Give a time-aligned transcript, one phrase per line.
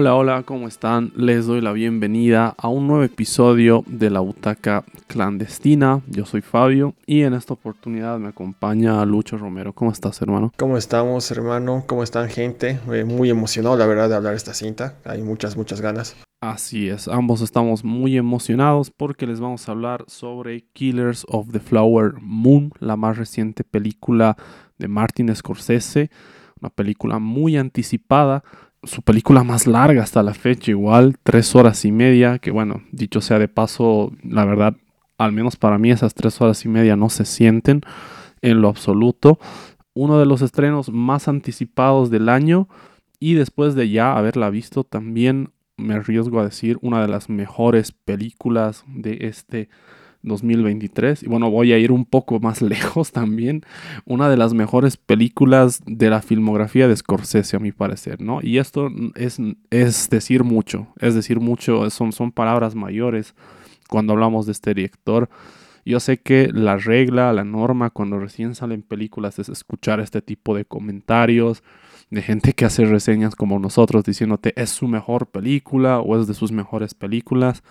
[0.00, 1.12] Hola, hola, ¿cómo están?
[1.14, 6.00] Les doy la bienvenida a un nuevo episodio de la Butaca Clandestina.
[6.08, 9.74] Yo soy Fabio y en esta oportunidad me acompaña Lucho Romero.
[9.74, 10.52] ¿Cómo estás, hermano?
[10.56, 11.84] ¿Cómo estamos, hermano?
[11.86, 12.80] ¿Cómo están, gente?
[12.90, 14.96] Eh, muy emocionado, la verdad, de hablar esta cinta.
[15.04, 16.16] Hay muchas, muchas ganas.
[16.40, 21.60] Así es, ambos estamos muy emocionados porque les vamos a hablar sobre Killers of the
[21.60, 24.38] Flower Moon, la más reciente película
[24.78, 26.10] de Martin Scorsese,
[26.58, 28.42] una película muy anticipada
[28.82, 33.20] su película más larga hasta la fecha, igual, tres horas y media, que bueno, dicho
[33.20, 34.76] sea de paso, la verdad,
[35.18, 37.82] al menos para mí esas tres horas y media no se sienten
[38.40, 39.38] en lo absoluto.
[39.92, 42.68] Uno de los estrenos más anticipados del año
[43.18, 47.92] y después de ya haberla visto también me arriesgo a decir una de las mejores
[47.92, 49.68] películas de este
[50.22, 51.22] 2023.
[51.22, 53.62] Y bueno, voy a ir un poco más lejos también.
[54.04, 58.40] Una de las mejores películas de la filmografía de Scorsese, a mi parecer, ¿no?
[58.42, 59.38] Y esto es,
[59.70, 63.34] es decir mucho, es decir mucho, son, son palabras mayores
[63.88, 65.28] cuando hablamos de este director.
[65.84, 70.54] Yo sé que la regla, la norma cuando recién salen películas es escuchar este tipo
[70.54, 71.62] de comentarios
[72.10, 76.34] de gente que hace reseñas como nosotros diciéndote es su mejor película o es de
[76.34, 77.62] sus mejores películas.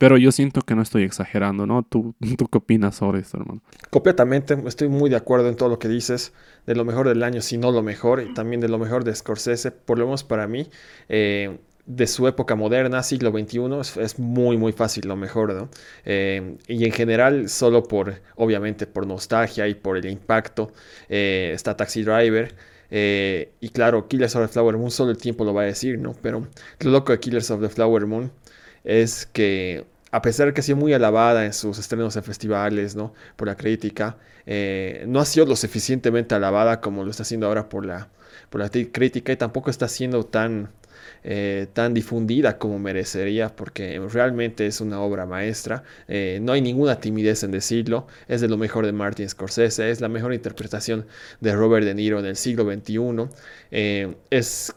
[0.00, 1.82] Pero yo siento que no estoy exagerando, ¿no?
[1.82, 3.60] ¿Tú, ¿Tú qué opinas sobre esto, hermano?
[3.90, 6.32] Completamente, estoy muy de acuerdo en todo lo que dices,
[6.66, 9.14] de lo mejor del año, si no lo mejor, y también de lo mejor de
[9.14, 10.70] Scorsese, por lo menos para mí,
[11.10, 15.68] eh, de su época moderna, siglo XXI, es, muy, muy fácil lo mejor, ¿no?
[16.06, 20.72] Eh, y en general, solo por, obviamente, por nostalgia y por el impacto,
[21.10, 22.54] eh, está Taxi Driver.
[22.90, 26.14] y claro, Killers of the Flower Moon solo el tiempo lo va a decir, ¿no?
[26.22, 26.48] Pero
[26.80, 28.32] lo loco de Killers of the Flower Moon
[28.84, 32.96] es que a pesar de que ha sido muy alabada en sus estrenos en festivales,
[32.96, 33.14] ¿no?
[33.36, 37.68] Por la crítica, eh, no ha sido lo suficientemente alabada como lo está haciendo ahora
[37.68, 38.08] por la,
[38.50, 40.70] por la crítica y tampoco está siendo tan,
[41.22, 45.84] eh, tan difundida como merecería porque realmente es una obra maestra.
[46.08, 48.06] Eh, no hay ninguna timidez en decirlo.
[48.26, 49.90] Es de lo mejor de Martin Scorsese.
[49.90, 51.06] Es la mejor interpretación
[51.40, 53.28] de Robert De Niro en el siglo XXI.
[54.30, 54.74] es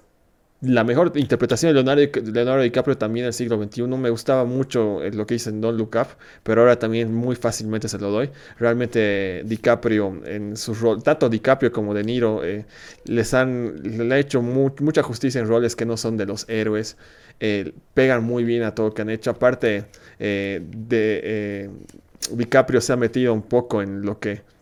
[0.63, 3.83] la mejor interpretación de Leonardo, Leonardo, DiCaprio también en el siglo XXI.
[3.83, 6.07] Me gustaba mucho eh, lo que dice en Don't Look Up,
[6.41, 8.29] pero ahora también muy fácilmente se lo doy.
[8.57, 12.65] Realmente DiCaprio en su rol, tanto DiCaprio como De Niro, eh,
[13.05, 16.97] les han le ha hecho mucha justicia en roles que no son de los héroes.
[17.39, 19.31] Eh, pegan muy bien a todo lo que han hecho.
[19.31, 19.85] Aparte
[20.17, 21.69] de
[22.31, 24.52] DiCaprio se ha metido un poco en lo que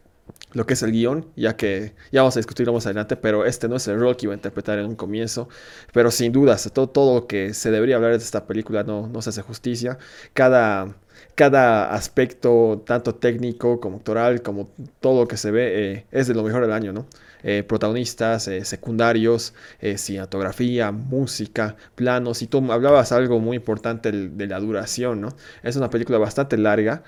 [0.54, 3.68] lo que es el guion, ya que ya vamos a discutirlo más adelante, pero este
[3.68, 5.48] no es el rol que iba a interpretar en un comienzo,
[5.94, 9.22] pero sin dudas, todo, todo lo que se debería hablar de esta película no, no
[9.22, 9.98] se hace justicia.
[10.34, 10.96] Cada,
[11.36, 14.70] cada aspecto, tanto técnico como actoral, como
[15.00, 17.08] todo lo que se ve, eh, es de lo mejor del año, ¿no?
[17.44, 19.54] Eh, protagonistas eh, secundarios,
[19.96, 25.30] cinematografía, música, planos, y tú hablabas algo muy importante de la duración, ¿no?
[25.64, 27.04] Es una película bastante larga,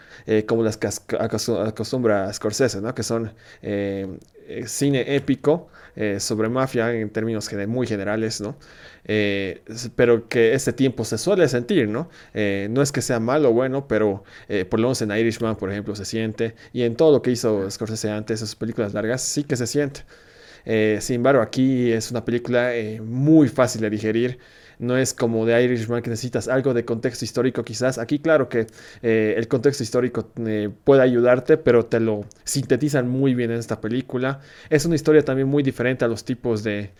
[0.47, 0.89] como las que
[1.19, 2.93] acostumbra Scorsese, ¿no?
[2.95, 3.31] Que son
[4.65, 5.69] cine épico
[6.19, 8.55] sobre mafia en términos muy generales, ¿no?
[9.05, 9.61] Eh,
[9.95, 12.09] pero que este tiempo se suele sentir, ¿no?
[12.33, 15.55] Eh, no es que sea malo o bueno, pero eh, por lo menos en Irishman,
[15.57, 19.21] por ejemplo, se siente, y en todo lo que hizo Scorsese antes, esas películas largas,
[19.21, 20.05] sí que se siente.
[21.01, 22.71] sin embargo, aquí es una película
[23.01, 24.39] muy fácil de digerir
[24.83, 27.97] no es como de Irishman que necesitas algo de contexto histórico quizás.
[27.97, 28.67] Aquí claro que
[29.01, 33.79] eh, el contexto histórico eh, puede ayudarte, pero te lo sintetizan muy bien en esta
[33.81, 34.41] película.
[34.69, 36.91] Es una historia también muy diferente a los tipos de,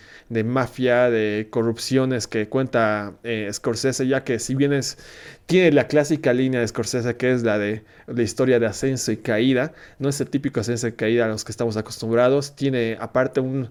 [0.46, 4.98] mafia, de corrupciones que cuenta eh, Scorsese, ya que si bien es,
[5.46, 9.18] tiene la clásica línea de Scorsese que es la de la historia de ascenso y
[9.18, 13.42] caída, no es el típico ascenso y caída a los que estamos acostumbrados, tiene aparte
[13.42, 13.70] un,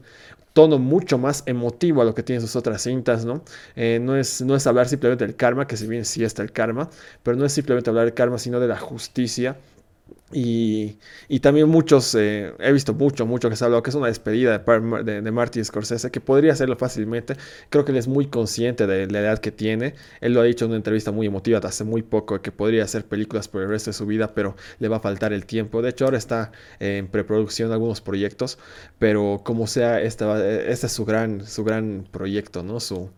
[0.52, 3.42] tono mucho más emotivo a lo que tienen sus otras cintas, ¿no?
[3.76, 6.52] Eh, no, es, no es hablar simplemente del karma, que si bien sí está el
[6.52, 6.90] karma,
[7.22, 9.56] pero no es simplemente hablar del karma, sino de la justicia
[10.32, 10.96] y,
[11.40, 14.58] también muchos, eh, he visto mucho, mucho que se ha hablado que es una despedida
[14.58, 17.36] de, de, de, Martin Scorsese, que podría hacerlo fácilmente.
[17.70, 19.94] Creo que él es muy consciente de la edad que tiene.
[20.20, 23.04] Él lo ha dicho en una entrevista muy emotiva hace muy poco, que podría hacer
[23.04, 25.82] películas por el resto de su vida, pero le va a faltar el tiempo.
[25.82, 28.58] De hecho, ahora está en preproducción de algunos proyectos,
[28.98, 30.24] pero como sea, este,
[30.70, 32.80] este es su gran, su gran proyecto, ¿no?
[32.80, 33.10] Su,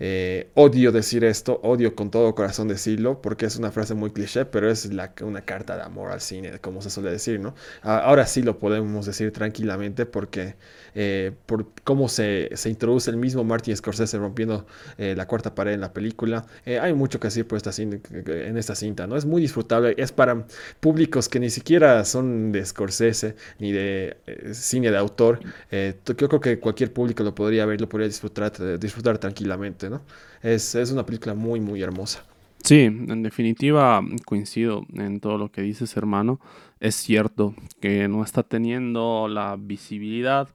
[0.00, 4.46] eh, odio decir esto, odio con todo corazón decirlo, porque es una frase muy cliché,
[4.46, 4.86] pero es
[5.22, 7.54] una carta de amor al cine, como se suele decir, ¿no?
[7.82, 10.56] Ahora sí lo podemos decir tranquilamente porque
[10.94, 14.66] eh, por cómo se, introduce el mismo Martin Scorsese rompiendo
[14.98, 18.74] eh, la cuarta pared en la película, hay mucho que decir por esta en esta
[18.74, 19.16] cinta, ¿no?
[19.16, 20.46] Es muy disfrutable, es para
[20.80, 24.16] públicos que ni siquiera son de Scorsese ni de
[24.52, 25.40] cine de autor.
[25.70, 29.88] yo creo que cualquier público lo podría ver, lo podría disfrutar, disfrutar tranquilamente.
[29.88, 30.02] ¿no?
[30.42, 32.24] Es, es una película muy, muy hermosa.
[32.62, 36.40] Sí, en definitiva coincido en todo lo que dices, hermano.
[36.78, 40.48] Es cierto que no está teniendo la visibilidad.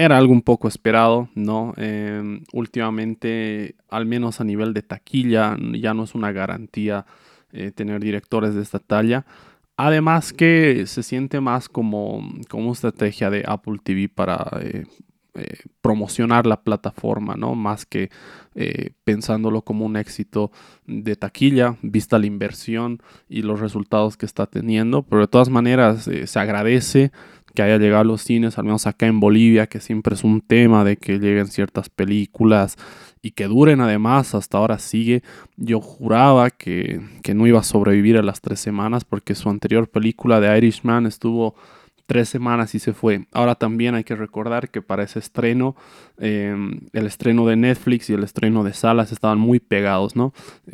[0.00, 1.74] Era algo un poco esperado, ¿no?
[1.76, 7.04] Em, últimamente, al menos a nivel de taquilla, ya no es una garantía
[7.52, 9.26] eh, tener directores de esta talla.
[9.76, 14.86] Además que se siente más como, como una estrategia de Apple TV para eh,
[15.34, 17.54] eh, promocionar la plataforma, ¿no?
[17.54, 18.08] Más que
[19.04, 20.50] pensándolo como un éxito
[20.86, 25.02] de taquilla, vista la inversión y los resultados que está teniendo.
[25.02, 27.12] Pero de todas maneras se agradece
[27.54, 30.40] que haya llegado a los cines, al menos acá en Bolivia, que siempre es un
[30.40, 32.76] tema de que lleguen ciertas películas
[33.22, 35.22] y que duren además, hasta ahora sigue.
[35.56, 39.88] Yo juraba que, que no iba a sobrevivir a las tres semanas porque su anterior
[39.88, 41.54] película de Irishman estuvo
[42.10, 43.28] tres semanas y se fue.
[43.30, 45.76] Ahora también hay que recordar que para ese estreno,
[46.18, 50.32] em, el estreno de Netflix y el estreno de salas estaban muy pegados, ¿no?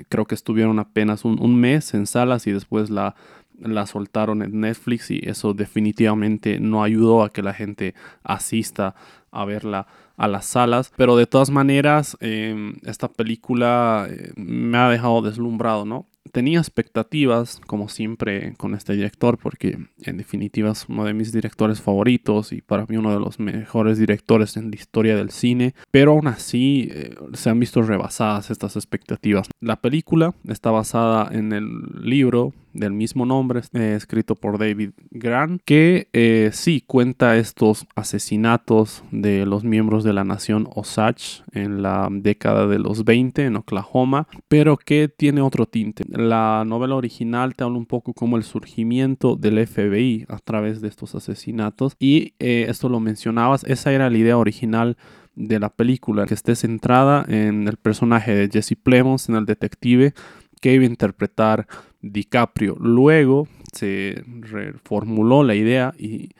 [0.09, 3.17] Creo que estuvieron apenas un, mes en salas y después la,
[3.61, 8.95] la soltaron en Netflix y eso definitivamente no ayudó a que la gente asista
[9.31, 9.87] a verla
[10.17, 10.93] a las salas.
[10.97, 16.07] Pero de todas maneras, em, esta película eh, me ha dejado deslumbrado, ¿no?
[16.37, 21.81] tenía expectativas, como siempre, con este director, porque en definitiva es uno de mis directores
[21.81, 26.13] favoritos y para mí uno de los mejores directores en la historia del cine, pero
[26.13, 29.49] aún así eh, se han visto rebasadas estas expectativas.
[29.61, 31.67] La película está basada en el
[32.03, 39.03] libro del mismo nombre, eh, escrito por David Grant, que eh, sí cuenta estos asesinatos
[39.11, 44.29] de los miembros de la nación Osage en la década de los 20 en Oklahoma,
[44.49, 46.05] pero que tiene otro tinte.
[46.09, 50.89] La novela original te habla un poco como el surgimiento del FBI a través de
[50.89, 54.97] estos asesinatos y eh, esto lo mencionabas, esa era la idea original
[55.35, 60.15] de la película, que esté centrada en el personaje de Jesse Plemons, en el detective
[60.61, 61.67] que iba a interpretar
[62.13, 62.77] DiCaprio.
[62.79, 66.31] Luego se reformuló la idea y,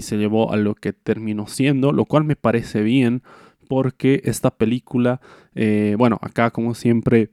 [0.00, 3.22] se llevó a lo que terminó siendo, lo cual me parece bien
[3.68, 5.20] porque esta película,
[5.54, 7.30] eh, bueno, acá como siempre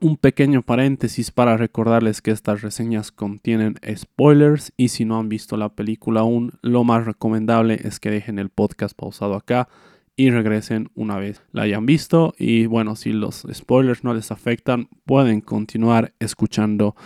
[0.00, 5.56] un pequeño paréntesis para recordarles que estas reseñas contienen spoilers y si no han visto
[5.56, 9.68] la película aún, lo más recomendable es que dejen el podcast pausado acá
[10.16, 12.34] y regresen una vez la hayan visto.
[12.38, 16.96] Y bueno, si los spoilers no les afectan, pueden continuar escuchando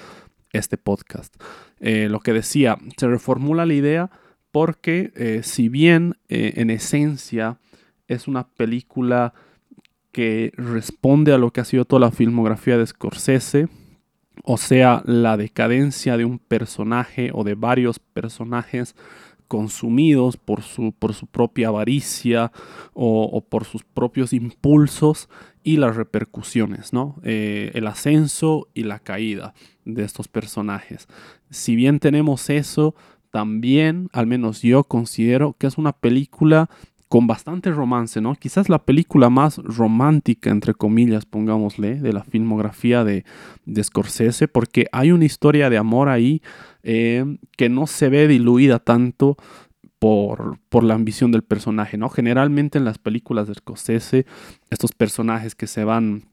[0.53, 1.35] este podcast.
[1.81, 4.11] Eh, lo que decía, se reformula la idea
[4.53, 7.59] porque eh, si bien eh, en esencia
[8.09, 9.35] es una película
[10.13, 13.69] que responde a lo que ha sido toda la filmografía de Scorsese,
[14.43, 18.97] o sea, la decadencia de un personaje o de varios personajes
[19.51, 22.53] consumidos por su, por su propia avaricia
[22.95, 25.29] o, por sus propios impulsos
[25.65, 27.17] y las repercusiones, ¿no?
[27.25, 29.53] Eh, el ascenso y la caída
[29.85, 31.09] de estos personajes.
[31.51, 32.95] Si bien tenemos eso,
[33.33, 36.71] también, al menos yo considero que es una película
[37.11, 38.37] con bastante romance, ¿no?
[38.37, 43.25] Quizás la película más romántica, entre comillas, pongámosle, de la filmografía de,
[43.67, 46.41] de Scorsese, porque hay una historia de amor ahí
[46.85, 47.25] eh,
[47.57, 49.37] que no se ve diluida tanto
[49.99, 52.11] por, por, la ambición del personaje, ¿no?
[52.11, 54.25] Generalmente en las películas de Scorsese,
[54.71, 56.29] estos personajes que se van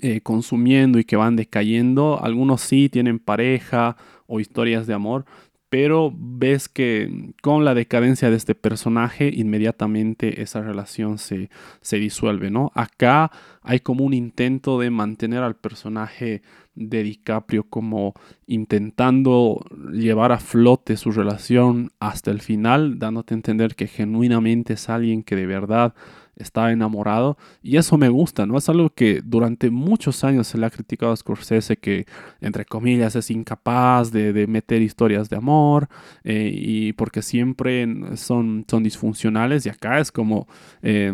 [0.00, 5.26] eh, consumiendo y que van decayendo, algunos sí tienen pareja o historias de amor,
[5.72, 11.48] pero ves que con la decadencia de este personaje, inmediatamente esa relación se,
[11.80, 12.72] se, disuelve, ¿no?
[12.74, 13.30] Acá
[13.62, 16.42] hay como un intento de mantener al personaje
[16.74, 18.12] de DiCaprio como
[18.46, 24.90] intentando llevar a flote su relación hasta el final, dándote a entender que genuinamente es
[24.90, 25.94] alguien que de verdad
[26.36, 28.58] está enamorado y eso me gusta, ¿no?
[28.58, 32.06] Es algo que durante muchos años se le ha criticado a Scorsese que,
[32.40, 35.88] entre comillas, es incapaz de, meter historias de amor
[36.24, 37.86] eh, y porque siempre
[38.16, 40.48] son, son disfuncionales y acá es como...
[40.82, 41.12] Eh,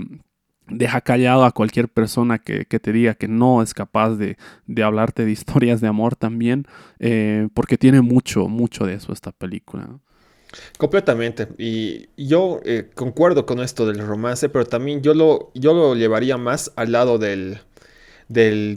[0.70, 4.36] deja callado a cualquier persona que, te diga que no es capaz de,
[4.82, 6.66] hablarte de historias de amor también,
[6.98, 9.98] eh, porque tiene mucho, mucho de eso esta película.
[10.78, 11.48] Completamente.
[11.58, 16.36] Y yo eh, concuerdo con esto del romance, pero también yo lo, yo lo llevaría
[16.36, 17.60] más al lado del,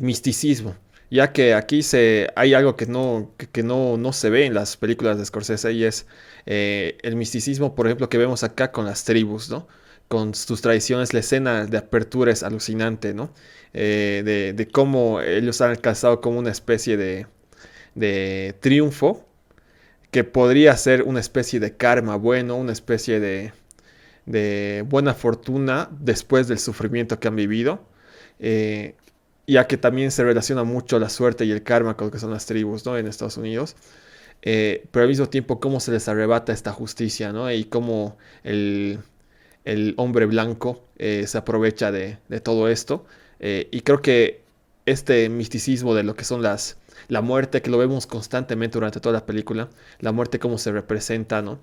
[0.01, 0.75] misticismo.
[1.09, 4.77] Ya que aquí se, hay algo que, no, que, no, no, se ve en las
[4.77, 6.07] películas de Scorsese y es
[6.45, 9.67] eh, el misticismo, por ejemplo, que vemos acá con las tribus, ¿no?
[10.07, 13.33] Con sus tradiciones, la escena de apertura es alucinante, ¿no?
[13.73, 17.27] Eh, de, de, cómo ellos han alcanzado como una especie de,
[17.95, 19.30] de triunfo
[20.11, 23.53] que podría ser una especie de karma bueno, una especie de,
[24.87, 27.81] buena fortuna después del sufrimiento que han vivido.
[28.39, 28.95] Eh,
[29.47, 32.31] ya que también se relaciona mucho la suerte y el karma con lo que son
[32.31, 32.97] las tribus, ¿no?
[32.97, 33.75] En Estados Unidos.
[34.43, 37.51] Eh, pero al mismo tiempo cómo se les arrebata esta justicia, ¿no?
[37.51, 38.99] Y cómo el,
[39.97, 43.05] hombre blanco eh, se aprovecha de, todo esto.
[43.39, 44.41] Y creo que
[44.85, 46.77] este misticismo de lo que son las,
[47.07, 51.41] la muerte, que lo vemos constantemente durante toda la película, la muerte cómo se representa,
[51.41, 51.59] ¿no?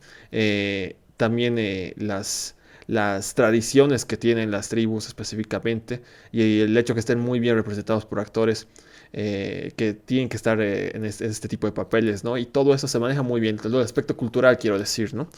[1.16, 1.57] también
[1.97, 6.02] las, las tradiciones que tienen las tribus específicamente
[6.33, 8.66] y el hecho que estén muy bien representados por actores
[9.12, 12.37] eh, que tienen que estar eh, en, este, tipo de papeles, ¿no?
[12.37, 15.28] Y todo eso se maneja muy bien, todo el aspecto cultural, quiero decir, ¿no?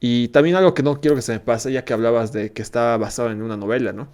[0.00, 2.62] Y también algo que no quiero que se me pase, ya que hablabas de que
[2.62, 4.08] está basado en una novela, ¿no?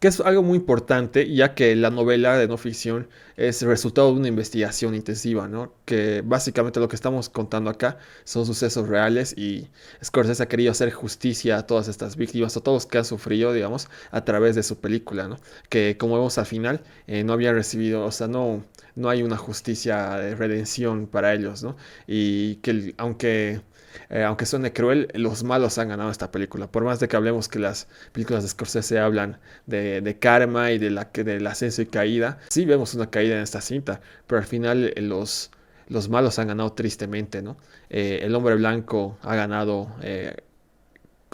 [0.00, 4.12] Que es algo muy importante, ya que la novela de no ficción es el resultado
[4.12, 5.72] de una investigación intensiva, ¿no?
[5.84, 9.68] Que básicamente lo que estamos contando acá son sucesos reales y
[10.02, 13.52] Scorsese ha querido hacer justicia a todas estas víctimas, a todos los que han sufrido,
[13.52, 15.38] digamos, a través de su película, ¿no?
[15.68, 19.36] Que como vemos al final, eh, no habían recibido, o sea, no, no hay una
[19.36, 21.76] justicia de redención para ellos, ¿no?
[22.06, 23.62] Y que aunque
[24.10, 26.66] eh, aunque suene cruel, los malos han ganado esta película.
[26.66, 30.90] Por más de que hablemos que las películas de Scorsese hablan de, karma y de
[30.90, 34.92] la, del ascenso y caída, sí vemos una caída en esta cinta, pero al final
[34.94, 35.50] eh, los,
[35.88, 37.56] los malos han ganado tristemente, ¿no?
[37.90, 39.88] Eh, el hombre blanco ha ganado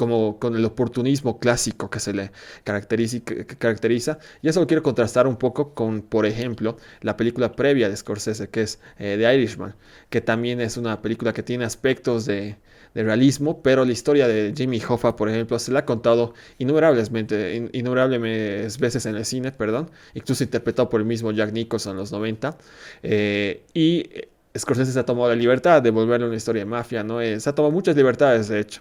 [0.00, 2.32] como con el oportunismo clásico que se le
[2.64, 7.96] caracteriza, Y eso lo quiero contrastar un poco con, por ejemplo, la película previa de
[7.98, 9.74] Scorsese, que es eh, The Irishman,
[10.08, 12.56] que también es una película que tiene aspectos de,
[12.94, 17.10] realismo, pero la historia de Jimmy Hoffa, por ejemplo, se la ha contado innumerables
[18.78, 22.56] veces en el cine, perdón, incluso interpretado por el mismo Jack Nicholson en los 90.
[23.02, 24.10] Eh, y
[24.58, 27.20] Scorsese se ha tomado la libertad de volverle una historia de mafia, ¿no?
[27.20, 28.80] Eh, se ha tomado muchas libertades, de hecho.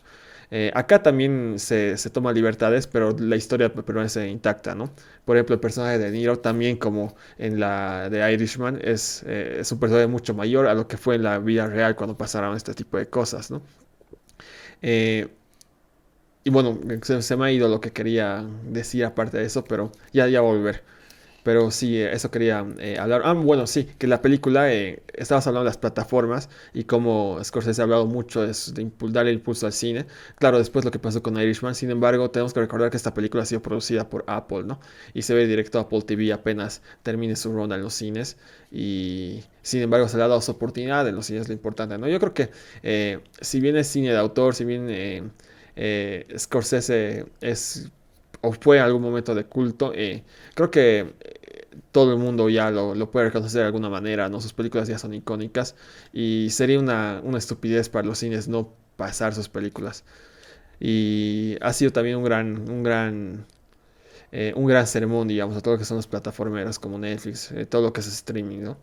[0.52, 4.92] Eh, acá también se, toma libertades, pero la historia permanece intacta, ¿no?
[5.26, 9.72] Por ejemplo, el personaje de Niro también como en la de Irishman es, eh, es
[9.72, 12.74] un personaje mucho mayor a lo que fue en la vida real cuando pasaron este
[12.74, 13.62] tipo de cosas, ¿no?
[14.82, 15.28] Eh,
[16.44, 20.28] y bueno, se, me ha ido lo que quería decir aparte de eso, pero ya,
[20.28, 20.84] ya volver.
[21.44, 23.22] Pero sí, eh, eso quería eh, hablar.
[23.24, 27.82] Ah, bueno, sí, que la película, eh, estabas hablando de las plataformas y cómo Scorsese
[27.82, 30.06] ha hablado mucho de, de darle impulso al cine.
[30.38, 33.44] Claro, después lo que pasó con Irishman, sin embargo, tenemos que recordar que esta película
[33.44, 34.80] ha sido producida por Apple, ¿no?
[35.14, 38.38] Y se ve directo a Apple TV apenas termine su ronda en los cines.
[38.72, 42.08] Y sin embargo, se le ha dado su oportunidad en los cines, lo importante, ¿no?
[42.08, 45.32] Yo creo que si bien es cine de autor, si bien
[46.38, 47.92] Scorsese es
[48.42, 49.92] o fue algún momento de culto.
[49.94, 54.42] Eh, creo que eh, todo el mundo ya lo, puede reconocer de alguna manera, ¿no?
[54.42, 55.76] Sus películas ya son icónicas
[56.14, 60.04] y sería una, estupidez para los cines no pasar sus películas.
[60.80, 63.46] Y ha sido también un gran, un gran,
[64.32, 67.82] eh, un gran sermón, digamos, a todo lo que son las plataformeras como Netflix, todo
[67.82, 68.78] lo que es streaming, ¿no?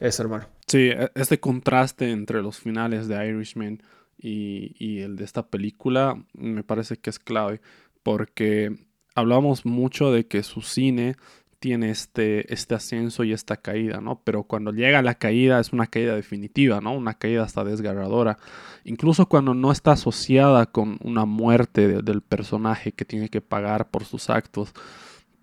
[0.00, 0.46] Eso, hermano.
[0.66, 3.82] Sí, e, este contraste entre los finales de Irishman
[4.18, 7.60] y, y el de esta película me parece que es clave
[8.04, 8.76] porque
[9.16, 11.16] hablamos mucho de que su cine
[11.64, 14.20] tiene este, este ascenso y esta caída, ¿no?
[14.22, 16.92] Pero cuando llega la caída es una caída definitiva, ¿no?
[16.92, 18.36] Una caída hasta desgarradora.
[18.84, 24.04] Incluso cuando no está asociada con una muerte del personaje que tiene que pagar por
[24.04, 24.74] sus actos.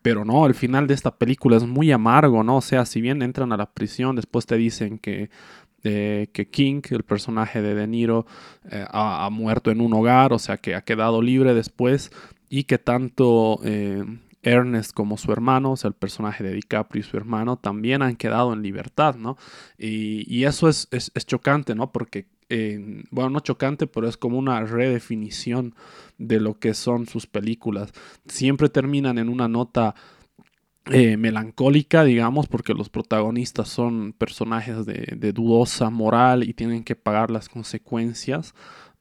[0.04, 2.58] Pero no, el final de esta película es muy amargo, ¿no?
[2.58, 5.32] O sea, si bien entran a la prisión, después te dicen que,
[5.84, 8.28] eh, que King, el personaje de De Niro,
[8.70, 12.12] eh, ha, muerto en un hogar, o sea, que ha quedado libre después
[12.52, 14.04] y que tanto eh,
[14.44, 18.18] Ernest como su hermano, o sea, el personaje de DiCaprio y su hermano, también han
[18.18, 19.38] quedado en libertad, ¿no?
[19.78, 20.90] Y, eso es,
[21.26, 21.94] chocante, ¿no?
[21.94, 25.76] Porque, eh, bueno, no chocante, pero es como una redefinición
[26.18, 27.94] de lo que son sus películas.
[28.28, 29.96] Siempre terminan en una nota
[30.88, 37.32] eh, melancólica, digamos, porque los protagonistas son personajes de, dudosa moral y tienen que pagar
[37.32, 38.54] las consecuencias.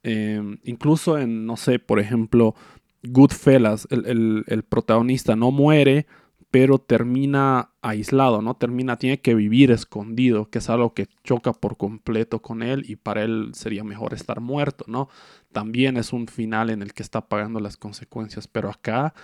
[0.04, 2.54] incluso en, no sé, por ejemplo,
[3.02, 6.06] Goodfellas, el, el, protagonista no muere,
[6.50, 8.54] pero termina aislado, ¿no?
[8.54, 12.96] Termina, tiene que vivir escondido, que es algo que choca por completo con él y
[12.96, 15.08] para él sería mejor estar muerto, ¿no?
[15.52, 19.14] También es un final en el que está pagando las consecuencias, pero acá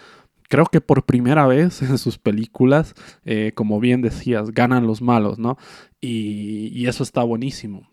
[0.48, 5.38] creo que por primera vez en sus películas, eh, como bien decías, ganan los malos,
[5.38, 5.58] ¿no?
[6.00, 7.90] Y, y eso está buenísimo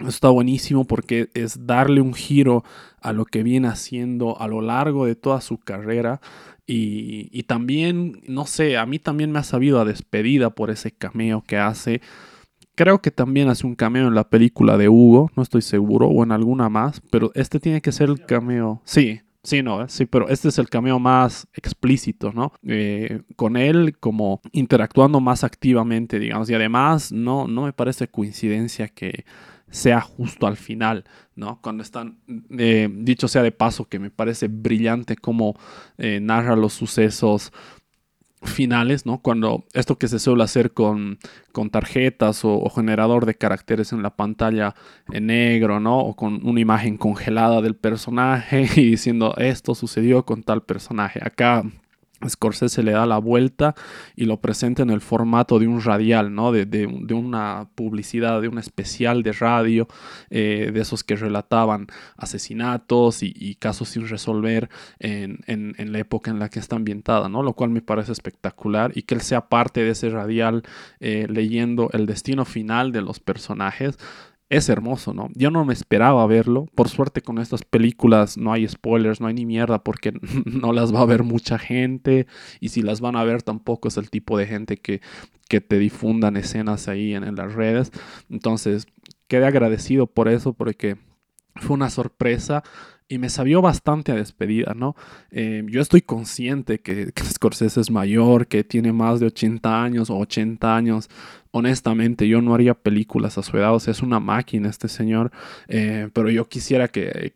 [0.00, 2.64] está buenísimo porque es darle un giro
[3.00, 6.20] a lo que viene haciendo a lo largo de toda su carrera.
[6.66, 11.42] Y, también, no sé, a mí también me ha sabido a despedida por ese cameo
[11.46, 12.00] que hace.
[12.74, 16.24] Creo que también hace un cameo en la película de Hugo, no estoy seguro, o
[16.24, 18.80] en alguna más, pero este tiene que ser el cameo.
[18.84, 19.86] Sí, Sí, no, ¿eh?
[19.88, 22.54] sí, pero este es el cameo más explícito, ¿no?
[22.66, 28.88] Eh, con él como interactuando más activamente, digamos, y además no, no me parece coincidencia
[28.88, 29.26] que
[29.74, 31.04] sea justo al final,
[31.34, 31.60] ¿no?
[31.60, 32.18] Cuando están,
[32.58, 35.58] eh, dicho sea de paso, que me parece brillante cómo
[35.98, 37.52] narra los sucesos
[38.46, 39.18] finales, ¿no?
[39.18, 41.18] Cuando esto que se suele hacer con,
[41.52, 44.74] con tarjetas o, generador de caracteres en la pantalla
[45.12, 45.98] en negro, ¿no?
[46.00, 51.20] O con una imagen congelada del personaje y diciendo esto sucedió con tal personaje.
[51.22, 51.64] Acá
[52.26, 53.74] Scorsese le da la vuelta
[54.16, 56.52] y lo presenta en el formato de un radial, ¿no?
[56.52, 59.88] De, una publicidad, de un especial de radio,
[60.30, 64.68] eh, de esos que relataban asesinatos y, casos sin resolver
[64.98, 65.42] en,
[65.78, 67.42] la época en la que está ambientada, ¿no?
[67.42, 70.62] Lo cual me parece espectacular y que él sea parte de ese radial
[71.00, 73.98] eh, leyendo el destino final de los personajes
[74.56, 75.30] es hermoso, ¿no?
[75.34, 76.66] Yo no me esperaba verlo.
[76.74, 80.12] Por suerte con estas películas no hay spoilers, no hay ni mierda porque
[80.44, 82.26] no las va a ver mucha gente
[82.60, 85.00] y si las van a ver tampoco es el tipo de gente que,
[85.48, 87.90] que te difundan escenas ahí en, las redes.
[88.30, 88.86] Entonces,
[89.26, 90.98] quedé agradecido por eso porque
[91.56, 92.62] fue una sorpresa
[93.08, 94.96] y me sabió bastante a despedida, ¿no?
[95.30, 100.10] Eh, yo estoy consciente que, que, Scorsese es mayor, que tiene más de 80 años
[100.10, 101.10] o 80 años,
[101.54, 105.30] honestamente, yo no haría películas a su edad, o sea, es una máquina este señor,
[105.68, 107.32] eh, pero yo quisiera que,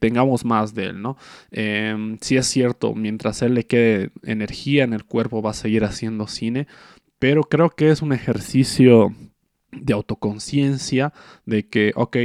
[0.00, 1.16] tengamos más de él, ¿no?
[1.52, 5.84] Eh, sí es cierto, mientras él le quede energía en el cuerpo va a seguir
[5.84, 6.66] haciendo cine,
[7.20, 9.14] pero creo que es un ejercicio
[9.70, 11.12] de autoconciencia,
[11.46, 12.16] de que, ok,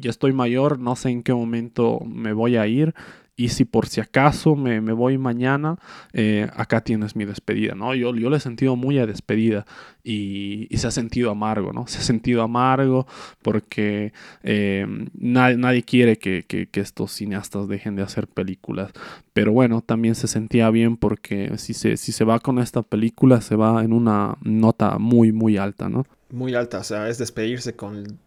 [0.00, 2.94] ya estoy mayor, no sé en qué momento me voy a ir,
[3.38, 5.76] y si por si acaso me, voy mañana,
[6.14, 7.94] eh, acá tienes mi despedida, ¿no?
[7.94, 9.66] Yo, yo le he sentido muy a despedida
[10.02, 11.86] y, se ha sentido amargo, ¿no?
[11.86, 13.06] Se ha sentido amargo
[13.42, 18.92] porque eh, nadie, quiere que, que, estos cineastas dejen de hacer películas.
[19.34, 23.42] Pero bueno, también se sentía bien porque si se, si se va con esta película,
[23.42, 26.06] se va en una nota muy, muy alta, ¿no?
[26.30, 28.18] Muy alta, o sea, es despedirse con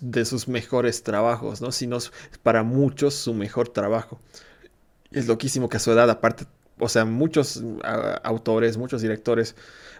[0.00, 1.72] de sus mejores trabajos, ¿no?
[1.72, 1.98] Sino
[2.42, 4.20] para muchos su mejor trabajo.
[5.10, 6.46] Es loquísimo que a su edad, aparte,
[6.78, 7.62] o sea, muchos
[8.22, 9.54] autores, muchos directores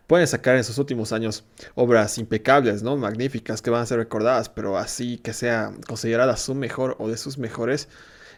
[0.06, 1.44] pueden sacar en sus últimos años
[1.74, 2.96] obras impecables, ¿no?
[2.96, 7.16] Magníficas que van a ser recordadas, pero así que sea considerada su mejor o de
[7.16, 7.88] sus mejores,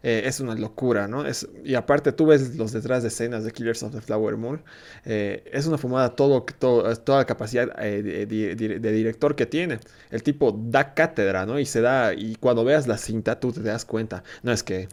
[0.09, 1.25] eh, es una locura, ¿no?
[1.65, 4.63] Y aparte tú ves los detrás de escenas de Killers of the Flower Moon,
[5.05, 9.81] eh, es una fumada todo, toda la capacidad eh, de, director que tiene.
[10.11, 11.59] El tipo da cátedra, ¿no?
[11.59, 14.89] Y se da, y cuando veas la cinta tú te das cuenta, no es que...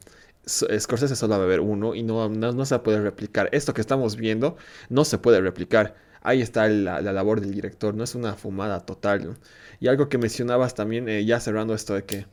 [0.46, 3.50] Scorsese solo va a ver uno y no, no, se puede replicar.
[3.54, 4.58] Esto que estamos viendo
[4.90, 5.96] no se puede replicar.
[6.22, 9.38] Ahí está la, labor del director, no es una fumada total.
[9.80, 12.26] Y algo que mencionabas también, ya cerrando esto de que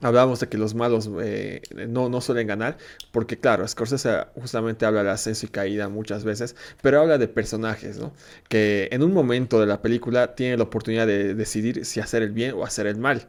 [0.00, 2.76] Hablábamos de que los malos eh, no, no suelen ganar,
[3.12, 7.98] porque claro, Scorsese justamente habla de ascenso y caída muchas veces, pero habla de personajes,
[7.98, 8.12] ¿no?
[8.48, 12.32] Que en un momento de la película tienen la oportunidad de decidir si hacer el
[12.32, 13.28] bien o hacer el mal.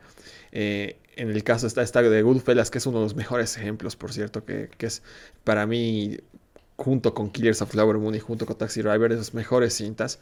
[0.52, 3.96] Eh, en el caso está esta de Goodfellas, que es uno de los mejores ejemplos,
[3.96, 5.02] por cierto, que, es
[5.44, 6.18] para mí,
[6.76, 10.20] junto con Killers of Flower Moon y junto con Taxi Driver, de sus mejores cintas,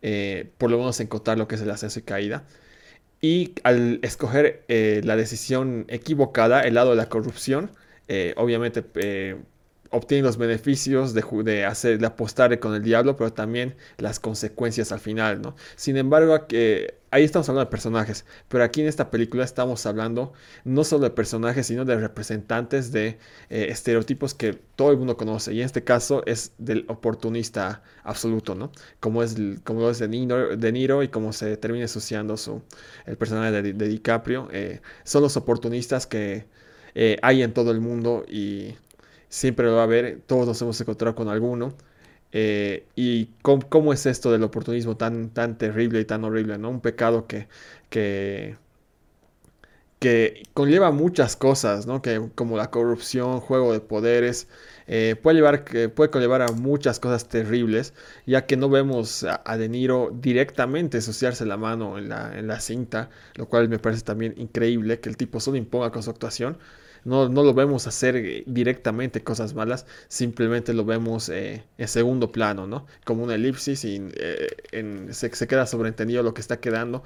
[0.00, 2.44] eh, por lo menos en contar lo que es el ascenso y caída.
[3.24, 7.70] Y al escoger eh, la decisión equivocada, el lado de la corrupción,
[8.08, 9.36] eh, obviamente eh,
[9.92, 14.90] obtiene los beneficios de, de, hacer, de apostar con el diablo, pero también las consecuencias
[14.90, 15.54] al final, ¿no?
[15.76, 16.34] Sin embargo,
[17.10, 20.32] ahí estamos hablando de personajes, pero aquí en esta película estamos hablando
[20.64, 23.18] no solo de personajes, sino de representantes de
[23.50, 28.54] eh, estereotipos que todo el mundo conoce, y en este caso es del oportunista absoluto,
[28.54, 28.72] ¿no?
[28.98, 32.62] Como es, como es de, Niro, de Niro y como se termina asociando su,
[33.04, 36.50] el personaje de, DiCaprio, eh, son los oportunistas que...
[36.94, 38.74] Eh, hay en todo el mundo y
[39.32, 41.74] siempre lo va a haber, todos nos hemos encontrado con alguno.
[42.32, 46.70] Eh, y cómo, es esto del oportunismo tan, tan terrible y tan horrible, ¿no?
[46.70, 47.48] Un pecado que,
[47.90, 48.56] que,
[49.98, 52.02] que conlleva muchas cosas, ¿no?
[52.02, 54.48] Que, como la corrupción, juego de poderes,
[54.86, 55.64] eh, puede, llevar,
[55.94, 57.94] puede conllevar a muchas cosas terribles,
[58.26, 62.60] ya que no vemos a, De Niro directamente asociarse la mano en la, en la
[62.60, 66.58] cinta, lo cual me parece también increíble que el tipo solo imponga con su actuación
[67.04, 72.66] no, lo vemos hacer eh, directamente cosas malas, simplemente lo vemos eh, en segundo plano,
[72.66, 72.86] ¿no?
[73.04, 77.02] Como una elipsis y eh, se, queda sobreentendido lo que está quedando.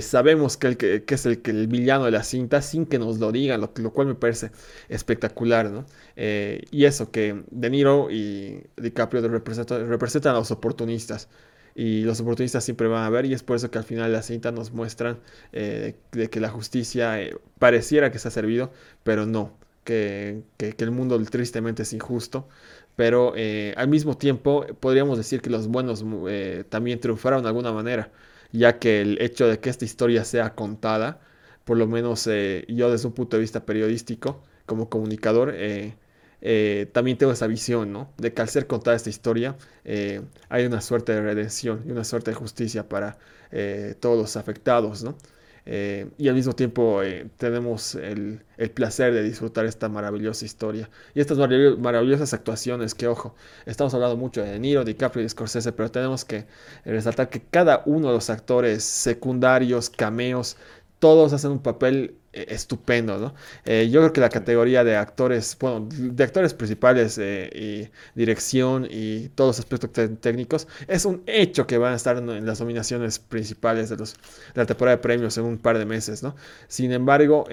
[0.00, 3.32] sabemos que, el, que, es el, el, villano de la cinta sin que nos lo
[3.32, 4.50] digan, lo, lo cual me parece
[4.88, 5.86] espectacular, ¿no?
[6.16, 11.28] y eso, que De Niro y DiCaprio representan, representan a los oportunistas
[11.76, 14.22] y los oportunistas siempre van a ver y es por eso que al final la
[14.22, 15.18] cinta nos muestran
[15.52, 18.72] eh, de que la justicia eh, pareciera que se ha servido,
[19.04, 19.52] pero no.
[19.84, 22.48] que, el mundo tristemente es injusto,
[22.96, 27.72] pero eh, al mismo tiempo podríamos decir que los buenos eh, también triunfaron de alguna
[27.72, 28.10] manera,
[28.52, 31.20] ya que el hecho de que esta historia sea contada,
[31.64, 35.54] por lo menos eh, yo desde un punto de vista periodístico, como comunicador,
[36.92, 38.12] también tengo esa visión, ¿no?
[38.18, 39.56] De que al ser contada esta historia,
[40.48, 43.18] hay una suerte de redención y una suerte de justicia para
[44.00, 45.16] todos los afectados, ¿no?
[45.68, 48.40] Eh, y al mismo tiempo eh, tenemos el,
[48.72, 53.34] placer de disfrutar esta maravillosa historia y estas maravillosas actuaciones que, ojo,
[53.66, 56.46] estamos hablando mucho de Niro, DiCaprio y Scorsese, pero tenemos que
[56.84, 60.56] resaltar que cada uno de los actores secundarios, cameos,
[61.00, 63.34] todos hacen un papel eh, estupendo, ¿no?
[63.64, 67.50] Eh, yo creo que la categoría de actores, bueno, de actores principales eh,
[68.14, 72.46] y dirección y todos los aspectos técnicos, es un hecho que van a estar en,
[72.46, 76.22] las nominaciones principales de, los, de la temporada de premios en un par de meses,
[76.22, 76.36] ¿no?
[76.68, 77.46] Sin embargo,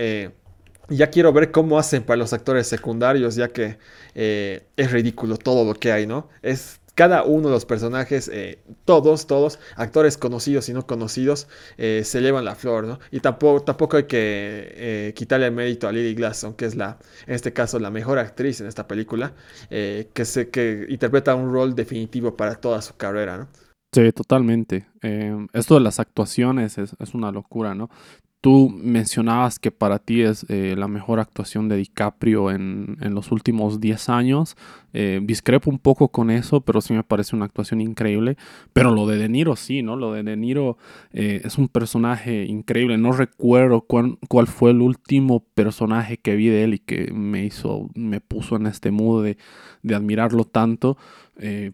[0.89, 3.77] ya quiero ver cómo hacen para los actores secundarios, ya que
[4.13, 6.29] es ridículo todo lo que hay, ¿no?
[6.41, 12.03] Es cada uno de los personajes, eh, todos, todos, actores conocidos y no conocidos, eh,
[12.05, 12.99] se llevan la flor, ¿no?
[13.11, 16.99] Y tampoco, tampoco hay que eh, quitarle el mérito a Lily Glasson, que es la,
[17.25, 19.33] en este caso, la mejor actriz en esta película,
[19.69, 23.47] que, se, que interpreta un rol definitivo para toda su carrera, ¿no?
[23.91, 24.87] Sí, totalmente.
[25.53, 27.89] esto de las actuaciones es, es, una locura, ¿no?
[28.43, 33.31] Tú mencionabas que para ti es eh, la mejor actuación de DiCaprio en, en los
[33.31, 34.57] últimos 10 años.
[34.91, 38.35] Eh, discrepo un poco con eso, pero sí me parece una actuación increíble.
[38.73, 39.95] Pero lo de De Niro sí, ¿no?
[39.95, 40.77] Lo de De Niro
[41.13, 42.97] eh, es un personaje increíble.
[42.97, 47.45] No recuerdo cuál, cuál, fue el último personaje que vi de él y que me
[47.45, 49.37] hizo, me puso en este mood de,
[49.83, 50.97] de admirarlo tanto.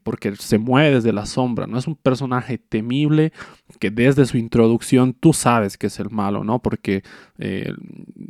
[0.04, 1.78] Porque se mueve desde la sombra, ¿no?
[1.78, 3.34] Es un personaje temible
[3.78, 6.60] que desde su introducción tú sabes que es el malo, ¿no?
[6.60, 7.04] Porque
[7.38, 7.72] eh,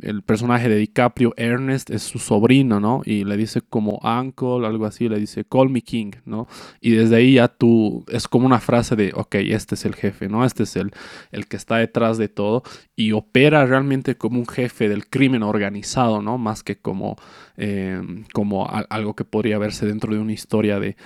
[0.02, 3.00] el, personaje de DiCaprio, Ernest, es su sobrino, ¿no?
[3.04, 6.46] Y le dice como uncle, algo así, le dice call me king, ¿no?
[6.80, 10.28] Y desde ahí ya tú, es como una frase de, ok, este es el jefe,
[10.28, 10.44] ¿no?
[10.44, 10.90] Este es el,
[11.32, 12.62] el que está detrás de todo
[12.94, 16.36] y opera realmente como un jefe del crimen organizado, ¿no?
[16.38, 17.16] Más que como,
[17.56, 20.96] eh, como algo que podría verse dentro de una historia de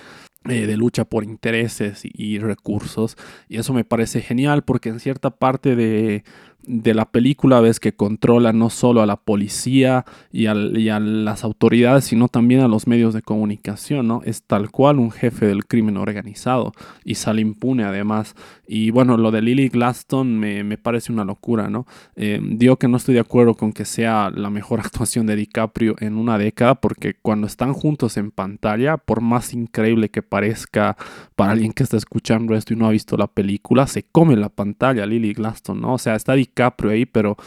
[0.47, 3.17] eh, de lucha por intereses y, recursos.
[3.49, 6.23] Y eso me parece genial porque en cierta parte de,
[6.67, 12.05] de la película ves que controla no solo a la policía y, a las autoridades,
[12.05, 14.21] sino también a los medios de comunicación, ¿no?
[14.25, 16.73] Es tal cual un jefe del crimen organizado
[17.03, 18.35] y sale impune además.
[18.67, 21.85] Y bueno, lo de Lily Glaston me, parece una locura, ¿no?
[22.15, 25.95] Eh, digo que no estoy de acuerdo con que sea la mejor actuación de DiCaprio
[25.99, 30.97] en una década, porque cuando están juntos en pantalla, por más increíble que parezca
[31.35, 34.49] para alguien que está escuchando esto y no ha visto la película, se come la
[34.49, 35.93] pantalla Lily Glaston, ¿no?
[35.93, 36.54] O sea, está DiCaprio
[36.89, 37.37] ahí, pero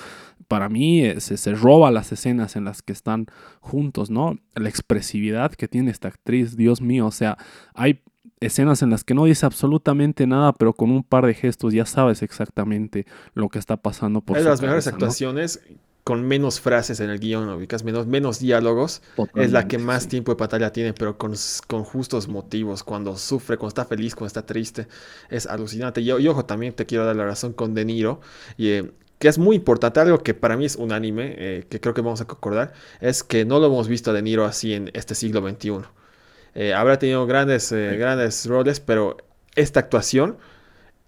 [0.49, 3.27] para mí eh, se, se, roba las escenas en las que están
[3.61, 4.39] juntos, ¿no?
[4.55, 7.37] La expresividad que tiene esta actriz, Dios mío, o sea,
[7.75, 8.01] hay
[8.41, 11.87] escenas en las que no dice absolutamente nada, pero con un par de gestos ya
[11.87, 15.61] sabes exactamente lo que está pasando por es las mejores actuaciones
[16.09, 19.03] con menos frases en el guion, ubicas menos, menos diálogos,
[19.35, 21.35] es la que más tiempo de batalla tiene, pero con,
[21.67, 24.89] con, justos motivos, cuando sufre, cuando está feliz, cuando está triste,
[25.29, 26.01] es alucinante.
[26.01, 28.23] Y, ojo, también te quiero dar la razón con De Niro,
[28.57, 31.93] y, eh, que es muy importante, algo que para mí es unánime, eh, que creo
[31.93, 34.91] que vamos a concordar, es que no lo hemos visto a De Niro así en
[34.95, 35.89] este siglo XXI.
[36.55, 39.19] Eh, habrá tenido grandes, grandes roles, pero
[39.57, 40.39] esta actuación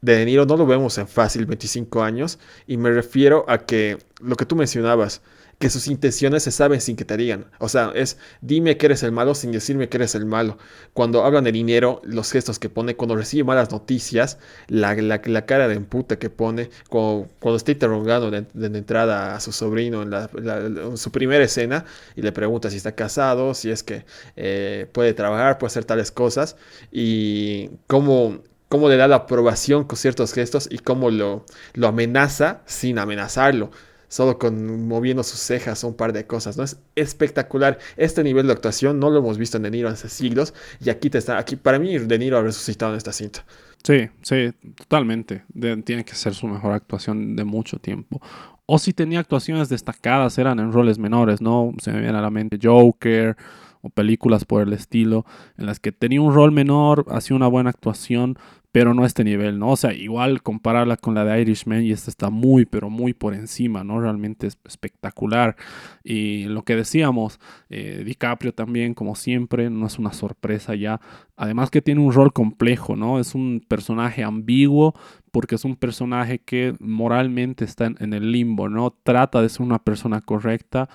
[0.01, 3.99] de De Niro no lo vemos en fácil 25 años y me refiero a que
[4.21, 5.23] lo que tú mencionabas,
[5.61, 7.45] que sus intenciones se saben sin que te digan.
[7.59, 10.57] O sea, es dime que eres el malo sin decirme que eres el malo.
[10.95, 14.97] Cuando hablan de dinero, los gestos que pone, cuando recibe malas noticias, la,
[15.45, 21.13] cara de empute que pone, cuando, está interrogando de, entrada a su sobrino en, su
[21.13, 21.85] primera escena
[22.17, 26.11] y le pregunta si está casado, si es que eh, puede trabajar, puede hacer tales
[26.11, 26.57] cosas
[26.91, 32.63] y cómo cómo le da la aprobación con ciertos gestos y cómo lo, lo amenaza
[32.67, 33.73] sin amenazarlo,
[34.07, 36.63] solo con moviendo sus cejas o un par de cosas, ¿no?
[36.63, 37.81] Es espectacular.
[37.97, 41.11] Este nivel de actuación no lo hemos visto en De Niro hace siglos y aquí
[41.11, 43.45] te está, aquí para mí De Niro ha resucitado en esta cinta.
[43.83, 45.43] Sí, sí, totalmente.
[45.85, 48.23] tiene que ser su mejor actuación de mucho tiempo.
[48.67, 51.73] O si tenía actuaciones destacadas, eran en roles menores, ¿no?
[51.83, 53.37] Se me viene a la mente Joker,
[53.83, 55.25] o películas por el estilo,
[55.57, 58.39] en las que tenía un rol menor, hacía una buena actuación,
[58.73, 59.71] pero no a este nivel, ¿no?
[59.71, 63.35] O sea, igual compararla con la de Irishman y esta está muy, pero muy por
[63.35, 64.01] encima, ¿no?
[64.01, 65.57] Realmente es espectacular.
[66.05, 71.01] Y lo que decíamos, eh, DiCaprio también, como siempre, no es una sorpresa ya.
[71.37, 73.19] Además que tiene un rol complejo, ¿no?
[73.19, 74.95] Es un personaje ambiguo
[75.33, 78.97] porque es un personaje que moralmente está en el limbo, ¿no?
[79.03, 80.89] Trata de ser una persona correcta,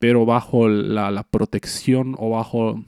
[0.00, 2.82] pero bajo la, la protección o bajo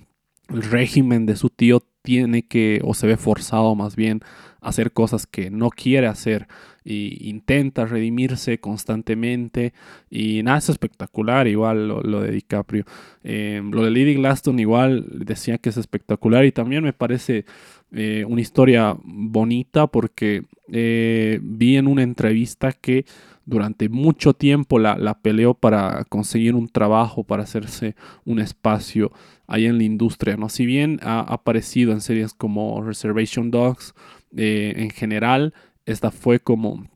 [0.49, 4.21] el régimen de su tío tiene que, o se ve forzado más bien,
[4.61, 6.47] a hacer cosas que no quiere hacer
[6.85, 9.73] y intenta redimirse constantemente
[10.11, 12.85] y nada, es espectacular igual lo, de DiCaprio.
[13.23, 17.45] Em, lo de Lady Glaston igual decía que es espectacular y también me parece
[17.93, 23.05] eh, una historia bonita porque eh, vi en una entrevista que
[23.45, 29.13] durante mucho tiempo la, la, peleó para conseguir un trabajo, para hacerse un espacio
[29.47, 30.49] ahí en la industria, ¿no?
[30.49, 33.95] Si bien ha aparecido en series como Reservation Dogs,
[34.37, 35.55] eh, en general,
[35.87, 36.87] esta fue como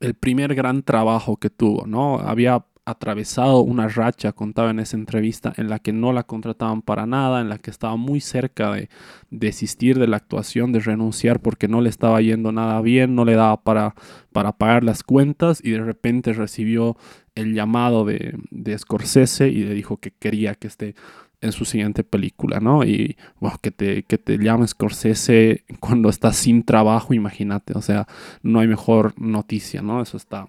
[0.00, 2.18] el primer gran trabajo que tuvo, ¿no?
[2.18, 7.06] Había atravesado una racha, contaba en esa entrevista, en la que no la contrataban para
[7.06, 8.88] nada, en la que estaba muy cerca de
[9.30, 13.34] desistir de la actuación, de renunciar porque no le estaba yendo nada bien, no le
[13.34, 13.94] daba para,
[14.32, 16.96] para pagar las cuentas y de repente recibió
[17.34, 20.94] el llamado de, de Scorsese y le dijo que quería que esté
[21.40, 22.84] en su siguiente película, ¿no?
[22.84, 28.06] Y bueno, que te, que te llames Scorsese cuando estás sin trabajo, imagínate, o sea,
[28.42, 30.00] no hay mejor noticia, ¿no?
[30.00, 30.48] Eso está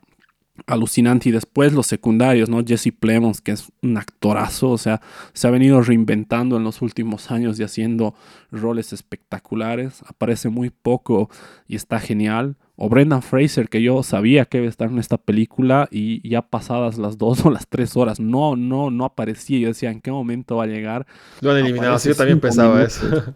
[0.68, 1.30] alucinante.
[1.30, 2.64] Y después los secundarios, ¿no?
[2.66, 5.02] Jesse Plemons, que es un actorazo, o sea,
[5.34, 8.16] se ha venido reinventando en los últimos años y haciendo
[8.52, 10.02] roles espectaculares.
[10.08, 11.30] Aparece muy poco
[11.68, 12.56] y está genial.
[12.78, 16.42] O Brendan Fraser, que yo sabía que iba a estar en esta película y ya
[16.42, 19.60] pasadas las dos o las tres horas, no, no, no aparecía.
[19.60, 21.06] Yo decía, ¿en qué momento va a llegar?
[21.42, 23.06] Lo han eliminado, sí, yo también pensaba eso.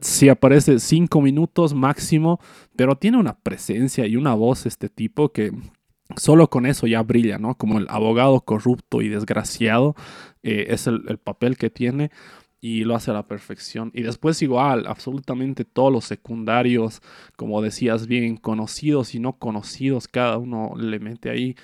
[0.00, 2.38] Sí, aparece cinco minutos máximo,
[2.76, 5.50] pero tiene una presencia y una voz este tipo que
[6.16, 7.56] solo con eso ya brilla, ¿no?
[7.56, 9.94] Como el abogado corrupto y desgraciado
[10.42, 12.10] eh, es el, el, papel que tiene
[12.60, 13.90] y lo hace a la perfección.
[13.94, 17.02] Y después igual, absolutamente todos los secundarios,
[17.36, 21.56] como decías bien, conocidos y no conocidos, cada uno le mete ahí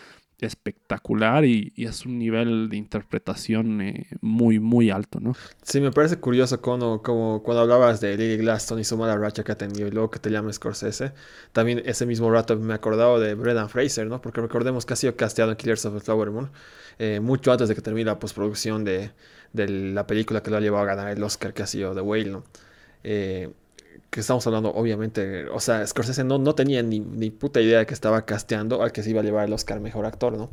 [0.47, 5.35] espectacular y, es un nivel de interpretación eh, muy, muy alto, ¿no?
[5.63, 9.45] Sí, me parece curioso como, como cuando hablabas de Lily Glaston y su mala racha
[9.45, 11.13] que ha tenido y luego que te llames Scorsese,
[11.53, 14.21] también ese mismo rato me acordaba de Brendan Fraser, ¿no?
[14.21, 16.51] Porque recordemos que ha sido casteado en Killers of the Flower Moon
[16.99, 19.13] eh, mucho antes de que termine la postproducción de,
[19.53, 22.03] de, la película que lo ha llevado a ganar el Oscar que ha sido The
[22.03, 22.45] Whale, ¿no?
[23.05, 23.51] Eh,
[24.11, 27.87] que estamos hablando, obviamente, o sea, Scorsese no, no tenía ni, ni, puta idea de
[27.87, 30.51] que estaba casteando al que se iba a llevar el Oscar Mejor Actor, ¿no?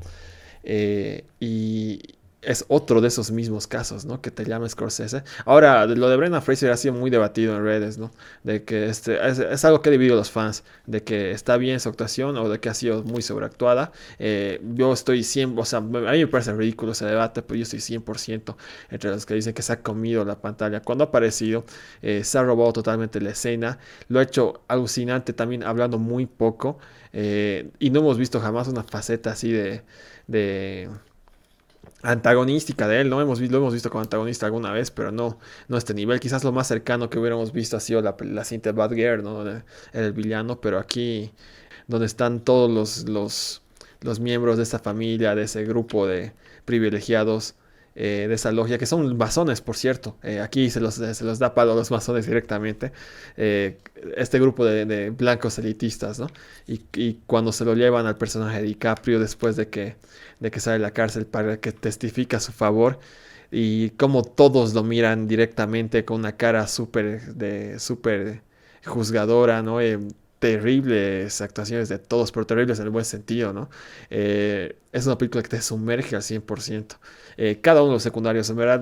[0.64, 2.17] Eh, y,
[2.48, 4.22] es otro de esos mismos casos, ¿no?
[4.22, 5.24] Que te llama Scorsese.
[5.44, 8.10] Ahora, lo de Brendan Fraser ha sido muy debatido en redes, ¿no?
[8.44, 11.90] De que este, es, algo que ha dividido los fans, de que está bien su
[11.90, 13.92] actuación o de que ha sido muy sobreactuada.
[14.18, 17.64] Eh, yo estoy 100, o sea, a mí me parece ridículo ese debate, pero yo
[17.64, 18.56] estoy 100%
[18.92, 20.82] entre los que dicen que se ha comido la pantalla.
[20.82, 21.66] Cuando ha aparecido,
[22.02, 26.80] eh, se ha robado totalmente la escena, lo ha hecho alucinante también hablando muy poco
[27.12, 29.82] eh, y no hemos visto jamás una faceta así de...
[30.28, 30.90] de
[32.02, 33.22] antagonística de él, ¿no?
[33.22, 36.20] Hemos, lo hemos visto como antagonista alguna vez, pero no, no este nivel.
[36.20, 39.44] Quizás lo más cercano que hubiéramos visto ha sido la, la cinta Bad Girl, ¿no?
[39.94, 41.32] El, villano, pero aquí,
[41.88, 43.62] donde están todos los, los,
[44.02, 46.34] los miembros de esta familia, de ese grupo de
[46.66, 47.56] privilegiados,
[48.00, 50.18] eh, de esa logia, que son masones, por cierto.
[50.22, 52.92] Eh, aquí se los, se los, da palo a los masones directamente.
[53.38, 53.80] Eh,
[54.16, 56.28] este grupo de, blancos elitistas, ¿no?
[56.68, 59.96] Y, cuando se lo llevan al personaje de DiCaprio después de que,
[60.40, 63.00] de que sale de la cárcel para que testifique a su favor.
[63.50, 68.44] Y como todos lo miran directamente con una cara súper de súper
[68.86, 69.80] juzgadora, ¿no?
[70.38, 73.70] terribles actuaciones de todos, pero terribles en el buen sentido, ¿no?
[74.10, 76.98] es una película que te sumerge al 100%.
[77.38, 78.50] Eh, cada uno de los secundarios.
[78.50, 78.82] En verdad,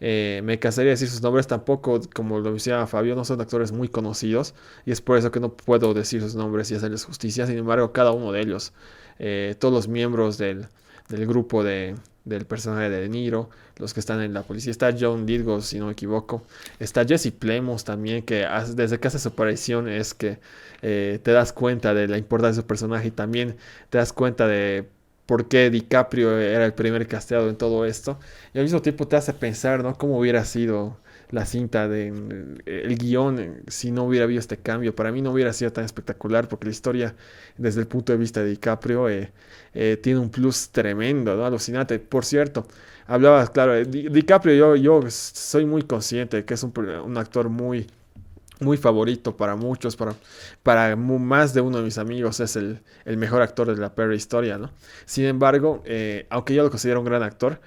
[0.00, 3.88] eh, me casaría decir sus nombres tampoco, como lo decía Fabio, no son actores muy
[3.88, 4.54] conocidos
[4.86, 7.46] y es por eso que no puedo decir sus nombres y hacerles justicia.
[7.46, 8.72] Sin embargo, cada uno de ellos,
[9.18, 10.66] eh, todos los miembros del,
[11.08, 15.26] grupo de, del personaje de De Niro, los que están en la policía, está John
[15.26, 16.42] Lithgow, si no me equivoco,
[16.78, 20.38] está Jesse Plemons también, que desde que hace su aparición es que
[20.80, 23.56] te das cuenta de la importancia de su personaje y también
[23.90, 24.88] te das cuenta de
[25.30, 28.18] por qué DiCaprio era el primer casteado en todo esto.
[28.52, 29.96] Y al mismo tiempo te hace pensar, ¿no?
[29.96, 30.98] Cómo hubiera sido
[31.30, 32.08] la cinta de
[32.66, 34.92] el guion si no hubiera habido este cambio.
[34.92, 37.14] Para mí no hubiera sido tan espectacular porque la historia
[37.56, 39.30] desde el punto de vista de DiCaprio eh,
[39.72, 41.46] eh, tiene un plus tremendo, ¿no?
[41.46, 42.00] Alucinante.
[42.00, 42.66] Por cierto,
[43.06, 47.86] hablabas, claro, DiCaprio yo, yo soy muy consciente de que es un, un actor muy
[48.60, 50.14] muy favorito para muchos, para,
[50.62, 52.80] para más de uno de mis amigos es el,
[53.16, 54.70] mejor actor de la perra historia, ¿no?
[55.06, 57.60] Sin embargo, eh, aunque yo lo considero un gran actor,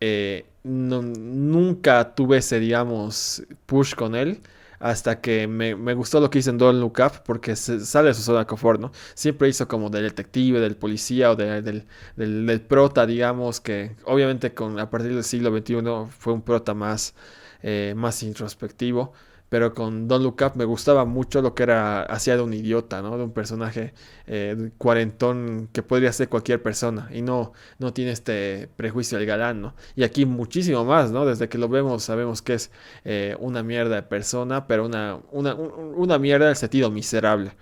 [0.00, 4.40] eh, nunca tuve ese, digamos, push con él
[4.84, 8.20] hasta que me, gustó lo que hizo en Don't Look Up porque sale de su
[8.20, 8.92] zona de confort, ¿no?
[9.14, 14.78] Siempre hizo como del detective, del policía o del, del, prota, digamos, que obviamente con,
[14.78, 15.76] a partir del siglo XXI
[16.10, 17.14] fue un prota más,
[17.62, 19.14] eh, más introspectivo
[19.54, 23.02] pero con Don't Look Up me gustaba mucho lo que era hacía de un idiota,
[23.02, 23.16] ¿no?
[23.16, 23.94] De un personaje
[24.26, 29.62] eh, cuarentón que podría ser cualquier persona y no, no tiene este prejuicio del galán,
[29.62, 29.76] ¿no?
[29.94, 31.24] Y aquí muchísimo más, ¿no?
[31.24, 32.72] Desde que lo vemos sabemos que es
[33.04, 37.52] eh, una mierda de persona, pero una, una, una mierda del sentido miserable.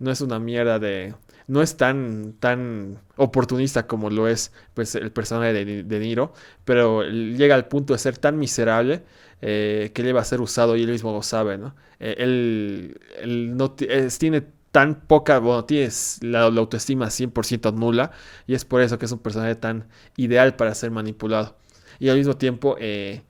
[0.00, 1.14] No es una mierda de,
[1.48, 6.32] no es tan, tan oportunista como lo es pues, el personaje de, Niro,
[6.64, 9.02] pero llega al punto de ser tan miserable
[9.40, 11.74] eh, que le va a ser usado y él mismo lo sabe, ¿no?
[12.00, 15.88] Eh, él, no tiene tan poca, bueno, tiene
[16.20, 18.12] la, autoestima 100% nula
[18.46, 21.56] y es por eso que es un personaje tan ideal para ser manipulado.
[21.98, 23.22] Y al mismo tiempo eh,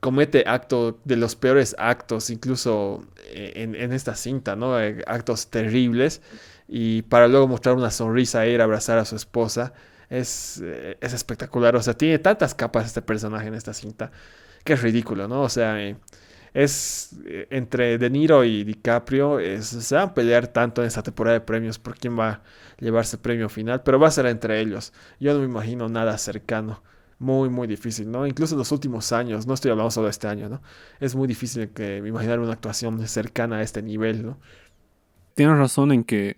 [0.00, 4.74] comete actos de los peores actos, incluso en, esta cinta, ¿no?
[5.06, 6.20] actos terribles
[6.68, 9.72] y para luego mostrar una sonrisa e ir a abrazar a su esposa.
[10.10, 10.62] Es,
[11.00, 14.10] es espectacular, o sea, tiene tantas capas este personaje en esta cinta
[14.68, 15.42] que es ridículo, ¿no?
[15.42, 15.96] O sea, eh,
[16.52, 21.38] es eh, entre De Niro y DiCaprio, se van a pelear tanto en esta temporada
[21.38, 22.42] de premios por quién va a
[22.78, 24.92] llevarse el premio final, pero va a ser entre ellos.
[25.20, 26.82] Yo no me imagino nada cercano.
[27.18, 28.26] Muy, muy difícil, ¿no?
[28.26, 30.62] Incluso en los últimos años, no estoy hablando solo de este año, ¿no?
[31.00, 34.38] Es muy difícil que imaginar una actuación cercana a este nivel, ¿no?
[35.34, 36.36] Tienes razón en que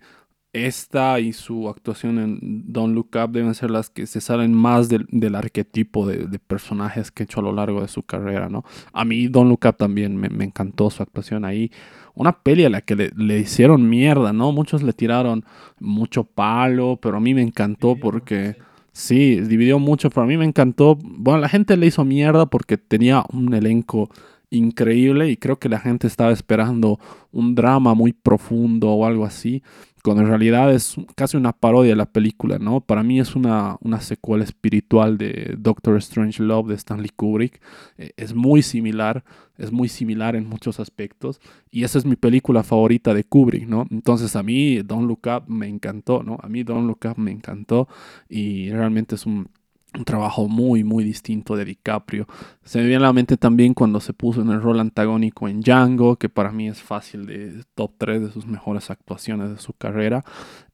[0.53, 2.39] esta y su actuación en
[2.71, 7.23] Don't Look Up deben ser las que se salen más del, arquetipo de, personajes que
[7.23, 8.65] ha hecho a lo largo de su carrera, ¿no?
[8.91, 11.71] A mí Don't Look Up también me, encantó su actuación ahí.
[12.13, 14.51] Una peli a la que le, hicieron mierda, ¿no?
[14.51, 15.45] Muchos le tiraron
[15.79, 18.57] mucho palo, pero a mí me encantó porque...
[18.93, 20.97] Sí, dividió mucho, pero a mí me encantó.
[21.01, 24.09] Bueno, la gente le hizo mierda porque tenía un elenco
[24.51, 26.99] increíble y creo que la gente estaba esperando
[27.31, 29.63] un drama muy profundo o algo así
[30.01, 32.81] cuando en realidad es casi una parodia de la película, ¿no?
[32.81, 37.61] Para mí es una, una secuela espiritual de Doctor Strange Love de Stanley Kubrick.
[37.97, 39.23] Eh, es muy similar,
[39.57, 43.85] es muy similar en muchos aspectos y esa es mi película favorita de Kubrick, ¿no?
[43.91, 46.37] Entonces a mí Don't Look Up me encantó, ¿no?
[46.41, 47.87] A mí Don't Look Up me encantó
[48.27, 49.49] y realmente es un
[49.93, 52.25] un trabajo muy, muy distinto de DiCaprio.
[52.63, 55.59] Se me viene a la mente también cuando se puso en el rol antagónico en
[55.59, 59.73] Django, que para mí es fácil de top 3 de sus mejores actuaciones de su
[59.73, 60.23] carrera.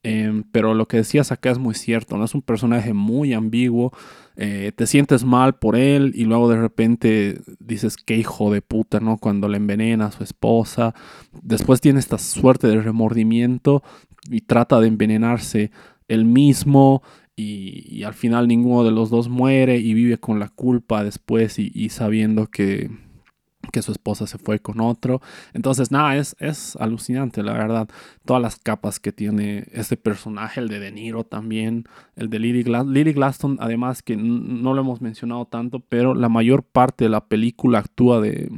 [0.04, 2.24] Em, pero lo que decías acá es muy cierto, ¿no?
[2.24, 3.92] Es un personaje muy ambiguo.
[4.36, 9.00] Eh, te sientes mal por él y luego de repente dices qué hijo de puta,
[9.00, 9.18] ¿no?
[9.18, 10.94] Cuando le envenena a su esposa.
[11.42, 13.82] Después tiene esta suerte de remordimiento
[14.30, 15.72] y trata de envenenarse
[16.06, 17.02] él mismo
[17.38, 21.88] y, al final ninguno de los dos muere y vive con la culpa después y
[21.90, 22.90] sabiendo que,
[23.70, 25.20] que su esposa se fue con otro.
[25.52, 27.88] Entonces, nada, es, es alucinante, la verdad.
[28.24, 31.84] Todas las capas que tiene este personaje, el de De Niro también,
[32.16, 36.62] el de Lily, Lily Glaston, además que no lo hemos mencionado tanto, pero la mayor
[36.62, 38.50] parte de la película actúa de,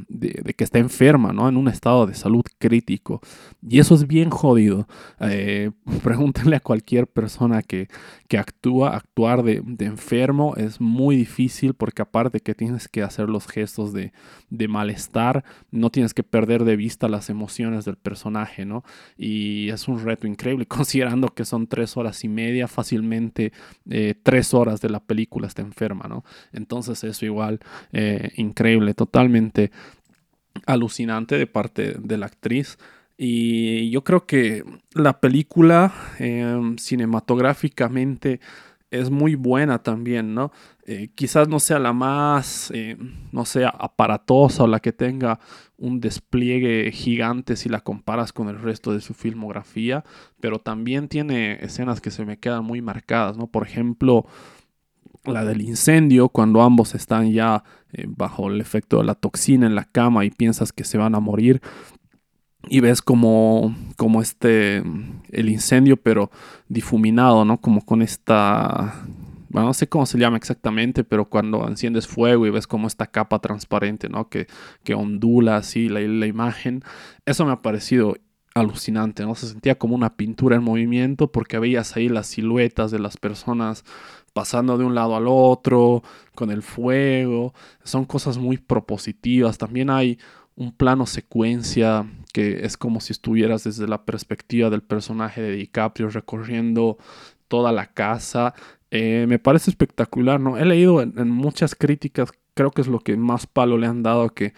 [0.57, 1.49] que está enferma, ¿no?
[1.49, 3.21] En un estado de salud crítico.
[3.67, 4.87] Y eso es bien jodido.
[5.21, 5.71] Eh,
[6.03, 7.89] pregúntenle a cualquier persona que,
[8.29, 13.47] que actúa, actuar de, enfermo es muy difícil porque aparte que tienes que hacer los
[13.47, 14.13] gestos de,
[14.51, 18.85] de malestar estar, no tienes que perder de vista las emociones del personaje, ¿no?
[19.17, 23.53] Y es un reto increíble, considerando que son tres horas y media, fácilmente
[23.89, 26.25] eh, tres horas de la película está enferma, ¿no?
[26.53, 27.61] Entonces eso igual,
[27.93, 29.71] eh, increíble, totalmente
[30.67, 32.79] alucinante de parte de la actriz.
[33.17, 38.41] Y yo creo que la película em, cinematográficamente
[38.91, 40.51] es muy buena también, ¿no?
[40.85, 42.97] Eh, quizás no sea la más, eh,
[43.33, 45.39] no sea aparatosa o la que tenga
[45.77, 50.05] un despliegue gigante si la comparas con el resto de su filmografía,
[50.41, 53.47] pero también tiene escenas que se me quedan muy marcadas, ¿no?
[53.47, 54.27] Por ejemplo,
[55.25, 57.63] la del incendio, cuando ambos están ya
[57.93, 61.15] eh, bajo el efecto de la toxina en la cama y piensas que se van
[61.15, 61.61] a morir,
[62.69, 64.83] y ves como, como este,
[65.31, 66.31] el incendio, pero
[66.69, 67.61] difuminado, ¿no?
[67.61, 69.03] Como con esta,
[69.49, 73.07] bueno, no sé cómo se llama exactamente, pero cuando enciendes fuego y ves como esta
[73.07, 74.29] capa transparente, ¿no?
[74.29, 74.47] Que,
[74.85, 76.83] que ondula así la, la imagen.
[77.25, 78.17] Eso me ha parecido
[78.55, 79.35] alucinante, ¿no?
[79.35, 83.85] Se sentía como una pintura en movimiento porque veías ahí las siluetas de las personas
[84.33, 86.03] pasando de un lado al otro,
[86.35, 87.55] con el fuego.
[87.83, 89.59] Son cosas muy propositivas.
[89.59, 90.19] También hay
[90.57, 96.09] un plano secuencia que es como si estuvieras desde la perspectiva del personaje de DiCaprio
[96.09, 96.99] recorriendo
[97.49, 98.55] toda la casa.
[98.91, 100.59] Eh, me parece espectacular, ¿no?
[100.59, 104.31] He leído en, muchas críticas, creo que es lo que más palo le han dado,
[104.31, 104.55] que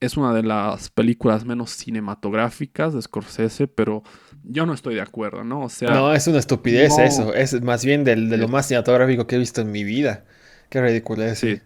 [0.00, 4.02] es una de las películas menos cinematográficas de Scorsese, pero
[4.42, 5.64] yo no estoy de acuerdo, ¿no?
[5.64, 5.90] O sea...
[5.90, 9.60] No, es una estupidez eso, es más bien de lo más cinematográfico que he visto
[9.60, 10.24] en mi vida.
[10.70, 11.40] Qué ridículo es.
[11.40, 11.60] Sí,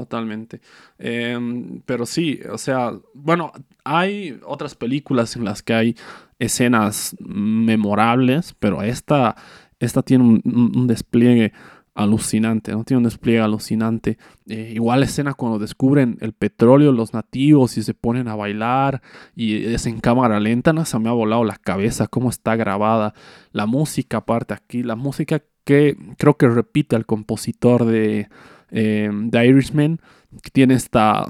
[0.00, 0.60] totalmente.
[0.98, 3.52] Em, pero sí, o sea, bueno,
[3.84, 5.96] hay otras películas en las que hay
[6.38, 9.36] escenas memorables, pero esta,
[9.78, 11.52] esta tiene un despliegue
[11.94, 12.84] alucinante, ¿no?
[12.84, 14.18] Tiene un despliegue alucinante.
[14.46, 19.02] Eh, igual escena cuando descubren el petróleo los nativos y se ponen a bailar
[19.34, 20.84] y es en cámara lenta, ¿no?
[20.84, 23.14] Se me ha volado la cabeza cómo está grabada.
[23.52, 28.28] La música aparte aquí, la música que creo que repite al compositor de,
[28.70, 30.00] eh, Irishman,
[30.42, 31.26] que tiene esta,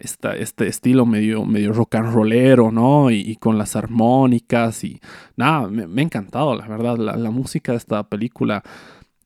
[0.00, 3.10] este estilo medio, medio rock and rollero, ¿no?
[3.10, 5.00] Y, con las armónicas y
[5.36, 8.62] nada, me, ha encantado, la verdad, la, la música de esta película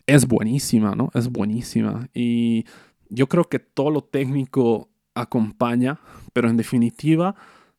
[0.07, 1.11] es buenísima, ¿no?
[1.15, 2.09] Es buenísima.
[2.15, 2.65] Y
[3.09, 5.99] yo creo que todo lo técnico acompaña,
[6.33, 7.35] pero en definitiva,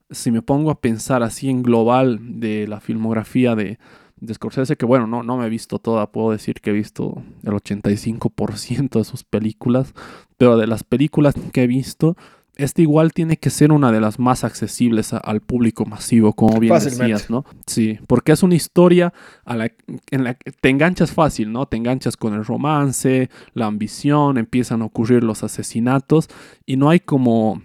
[0.10, 3.78] si me pongo a pensar así en global de la filmografía de,
[4.20, 7.22] de Scorsese, que bueno, no, no me he visto toda, puedo decir que he visto
[7.44, 9.94] el 85% de sus películas,
[10.38, 12.16] pero de las películas que he visto,
[12.56, 16.74] este igual tiene que ser una de las más accesibles al público masivo, como bien
[16.74, 17.46] decías, ¿no?
[17.68, 19.14] Sí, porque es una historia
[19.46, 19.72] a la,
[20.10, 21.68] en la que te enganchas fácil, ¿no?
[21.68, 26.30] Te enganchas con el romance, la ambición, empiezan a ocurrir los asesinatos
[26.66, 27.62] y no hay como,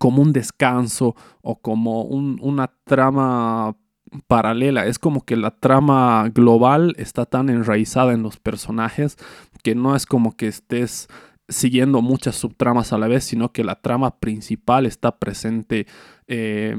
[0.00, 3.76] como un descanso o como una trama
[4.26, 4.86] paralela.
[4.86, 9.16] Es como que la trama global está tan enraizada en los personajes
[9.62, 11.08] que no es como que estés
[11.48, 15.86] siguiendo muchas subtramas a la vez, sino que la trama principal está presente
[16.26, 16.76] eh,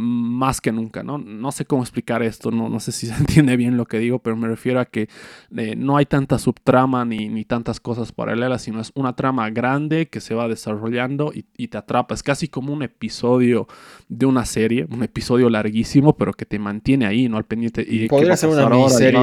[0.00, 1.18] más que nunca, ¿no?
[1.18, 4.18] No sé cómo explicar esto, no, no sé si se entiende bien lo que digo,
[4.18, 5.08] pero me refiero a que
[5.56, 10.08] eh, no hay tanta subtrama ni, ni, tantas cosas paralelas, sino es una trama grande
[10.08, 12.14] que se va desarrollando y, te atrapa.
[12.14, 13.68] Es casi como un episodio
[14.08, 17.36] de una serie, un episodio larguísimo, pero que te mantiene ahí, ¿no?
[17.36, 17.86] Al pendiente.
[17.88, 19.20] Y Podría ser una miniserie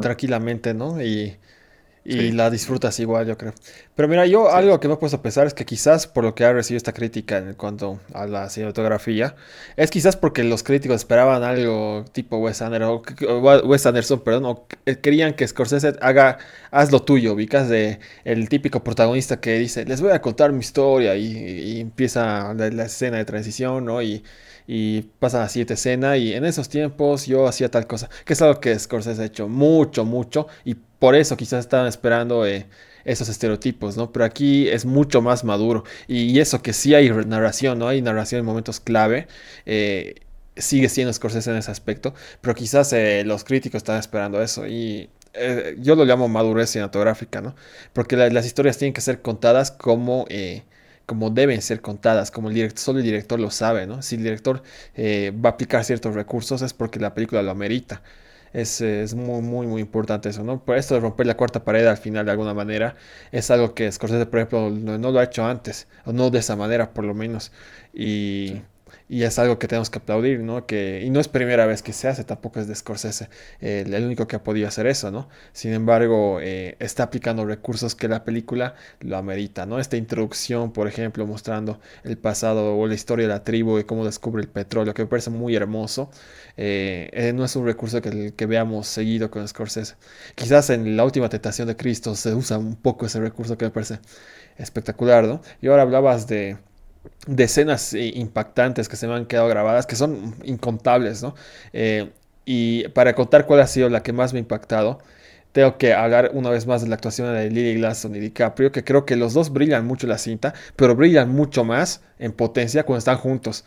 [0.00, 1.02] tranquilamente, ¿no?
[1.02, 1.36] Y
[2.04, 3.52] y la disfrutas igual, yo creo.
[3.94, 6.34] Pero mira, yo algo que me he puesto a pensar es que quizás por lo
[6.34, 9.36] que ha recibido esta crítica en cuanto a la cinematografía,
[9.76, 13.02] es quizás porque los críticos esperaban algo tipo Wes Anderson,
[13.64, 14.66] Wes Anderson perdón, o
[15.02, 16.38] querían que Scorsese haga,
[16.70, 20.60] haz lo tuyo, ubicas de el típico protagonista que dice, les voy a contar mi
[20.60, 24.00] historia y, empieza la, escena de transición, ¿no?
[24.02, 24.22] Y,
[24.70, 28.42] y pasa la siguiente escena y en esos tiempos yo hacía tal cosa, que es
[28.42, 32.66] algo que Scorsese ha hecho mucho, mucho y por eso quizás estaban esperando eh,
[33.06, 34.12] esos estereotipos, ¿no?
[34.12, 35.84] Pero aquí es mucho más maduro.
[36.06, 37.88] Y, eso que sí hay narración, ¿no?
[37.88, 39.28] Hay narración en momentos clave.
[39.64, 40.16] Eh,
[40.56, 42.14] sigue siendo Scorsese en ese aspecto.
[42.40, 44.66] Pero quizás eh, los críticos están esperando eso.
[44.66, 45.08] Y
[45.78, 47.54] yo lo llamo madurez cinematográfica, ¿no?
[47.92, 50.26] Porque las historias tienen que ser contadas como
[51.08, 54.02] como deben ser contadas, como el director, solo el director lo sabe, ¿no?
[54.02, 54.62] Si el director
[54.96, 58.02] va a aplicar ciertos recursos es porque la película lo amerita.
[58.52, 60.62] Es, es, muy, muy, muy importante eso, ¿no?
[60.64, 62.96] Por esto de romper la cuarta pared al final de alguna manera
[63.32, 66.40] es algo que Scorsese, por ejemplo, no, no lo ha hecho antes, o no de
[66.40, 67.52] esa manera por lo menos.
[67.94, 68.62] Y
[69.08, 70.66] y es algo que tenemos que aplaudir, ¿no?
[70.66, 73.28] Que, y no es primera vez que se hace, tampoco es de Scorsese
[73.60, 75.28] el, único que ha podido hacer eso, ¿no?
[75.52, 79.78] Sin embargo, eh, está aplicando recursos que la película lo amerita, ¿no?
[79.78, 84.04] Esta introducción, por ejemplo, mostrando el pasado o la historia de la tribu y cómo
[84.04, 86.10] descubre el petróleo, que me parece muy hermoso,
[86.56, 89.94] eh, eh, no es un recurso que, que veamos seguido con Scorsese.
[90.34, 93.70] Quizás en la última tentación de Cristo se usa un poco ese recurso que me
[93.70, 94.00] parece
[94.58, 95.40] espectacular, ¿no?
[95.62, 96.58] Y ahora hablabas de
[97.26, 101.34] de escenas eh, impactantes que se me han quedado grabadas, que son incontables, ¿no?
[101.72, 102.10] Eh,
[102.44, 105.00] y para contar cuál ha sido la que más me ha impactado,
[105.52, 108.84] tengo que hablar una vez más de la actuación de Lily Glaston y DiCaprio, que
[108.84, 112.84] creo que los dos brillan mucho en la cinta, pero brillan mucho más en potencia
[112.84, 113.64] cuando están juntos,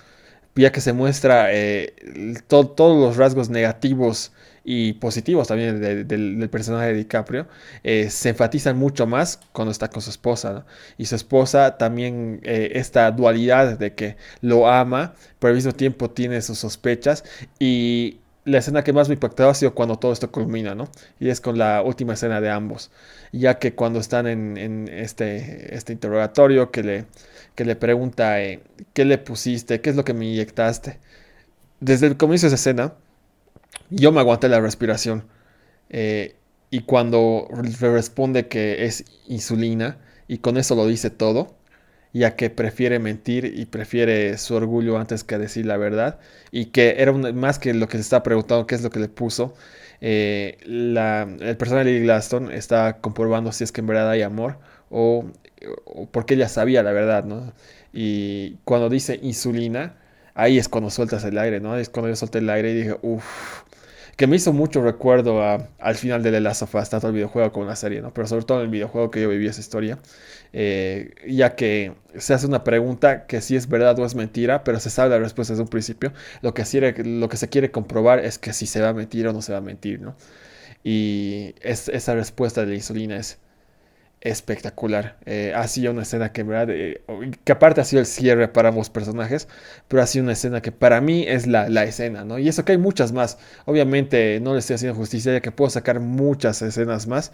[0.56, 1.94] ya que se muestra eh,
[2.48, 4.32] todos los rasgos negativos
[4.64, 7.48] y positivos también del personaje de DiCaprio,
[7.84, 10.66] eh, se enfatizan mucho más cuando está con su esposa.
[10.98, 16.12] Y su esposa también, eh, esta dualidad de que lo ama, pero al mismo tiempo
[16.12, 17.24] tiene sus sospechas.
[17.60, 20.90] Y la escena que más me impactado ha sido cuando todo esto culmina, ¿no?
[21.20, 22.92] Y es con la última escena de ambos.
[23.32, 27.06] Ya que cuando están en, este, este interrogatorio que le,
[27.56, 28.62] que le pregunta, eh,
[28.94, 29.82] ¿qué le pusiste?
[29.82, 31.00] ¿Qué es lo que me inyectaste?
[31.80, 32.94] Desde el comienzo de esa escena,
[33.92, 35.26] yo me aguanté la respiración.
[35.90, 36.36] Eh,
[36.72, 41.56] y cuando responde que es insulina, y con eso lo dice todo,
[42.14, 46.20] ya que prefiere mentir y prefiere su orgullo antes que decir la verdad,
[46.52, 49.10] y que era más que lo que se está preguntando, qué es lo que le
[49.10, 49.54] puso,
[50.02, 54.58] eh, el personaje de Lily Glaston está comprobando si es que en verdad hay amor
[54.90, 55.26] o
[56.12, 57.54] porque ella sabía la verdad, ¿no?
[57.94, 59.96] Y cuando dice insulina,
[60.34, 61.78] ahí es cuando sueltas el aire, ¿no?
[61.78, 63.64] Es cuando yo solté el aire y dije, uff,
[64.22, 67.52] que me hizo mucho recuerdo al final de The Last of Us, tanto el videojuego
[67.52, 68.14] como la serie, ¿no?
[68.14, 69.98] Pero sobre todo en el videojuego que yo viví esa historia,
[70.54, 74.80] eh, ya que se hace una pregunta que si es verdad o es mentira, pero
[74.80, 76.14] se sabe la respuesta desde un principio.
[76.44, 76.64] Lo que,
[77.04, 79.54] lo que se quiere comprobar es que si se va a mentir o no se
[79.54, 80.16] va a mentir, ¿no?
[80.84, 83.40] Y esa respuesta de la insulina es
[84.22, 85.18] espectacular.
[85.26, 86.70] Eh, ha sido una escena que, ¿verdad?
[86.70, 87.02] Eh,
[87.44, 89.48] que aparte ha sido el cierre para ambos personajes,
[89.88, 92.38] pero ha sido una escena que para mí es la, escena, ¿no?
[92.38, 93.40] Y eso que hay muchas más.
[93.66, 97.32] Obviamente no le estoy haciendo justicia, ya que puedo sacar muchas escenas más,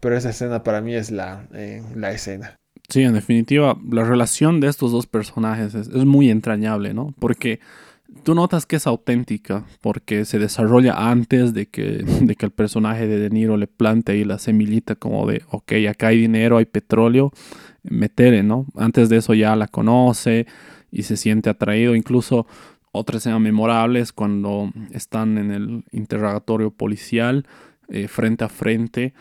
[0.00, 2.56] pero esa escena para mí es la, eh, la escena.
[2.88, 7.14] Sí, en definitiva, la relación de estos dos personajes es, es muy entrañable, ¿no?
[7.18, 7.60] Porque
[8.22, 13.06] tú notas que es auténtica porque se desarrolla antes de que, de que el personaje
[13.06, 16.66] de De Niro le plante ahí la semillita como de, ok, acá hay dinero, hay
[16.66, 17.32] petróleo,
[17.82, 18.66] metere, ¿no?
[18.76, 20.46] Antes de eso ya la conoce
[20.90, 21.94] y se siente atraído.
[21.94, 22.46] Incluso
[22.92, 27.46] otra escena memorable es cuando están en el interrogatorio policial
[27.88, 29.14] eh, frente a frente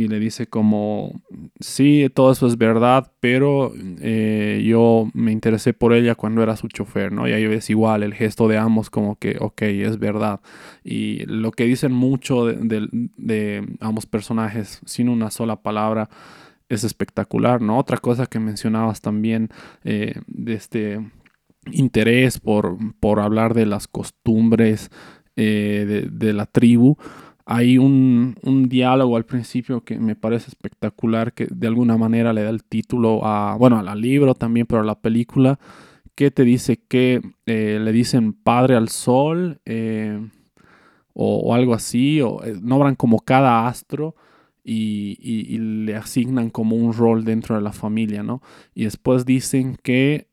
[0.00, 1.20] y le dice como,
[1.60, 3.70] sí, todo eso es verdad, pero
[4.00, 7.28] eh, yo me interesé por ella cuando era su chofer, ¿no?
[7.28, 10.40] Y ahí ves igual el gesto de ambos como que, ok, es verdad.
[10.82, 16.08] Y lo que dicen mucho de, ambos personajes sin una sola palabra
[16.70, 17.78] es espectacular, ¿no?
[17.78, 19.50] Otra cosa que mencionabas también
[19.84, 21.10] eh, de este
[21.72, 24.90] interés por, por hablar de las costumbres
[25.36, 26.96] eh, de la tribu
[27.52, 28.36] hay un,
[28.68, 33.26] diálogo al principio que me parece espectacular, que de alguna manera le da el título
[33.26, 35.58] a, bueno, al libro también, pero a la película,
[36.14, 40.24] que te dice que eh, le dicen padre al sol eh,
[41.12, 44.14] o, algo así, o eh, nombran como cada astro
[44.62, 48.42] y, le asignan como un rol dentro de la familia, ¿no?
[48.76, 50.28] Y después dicen que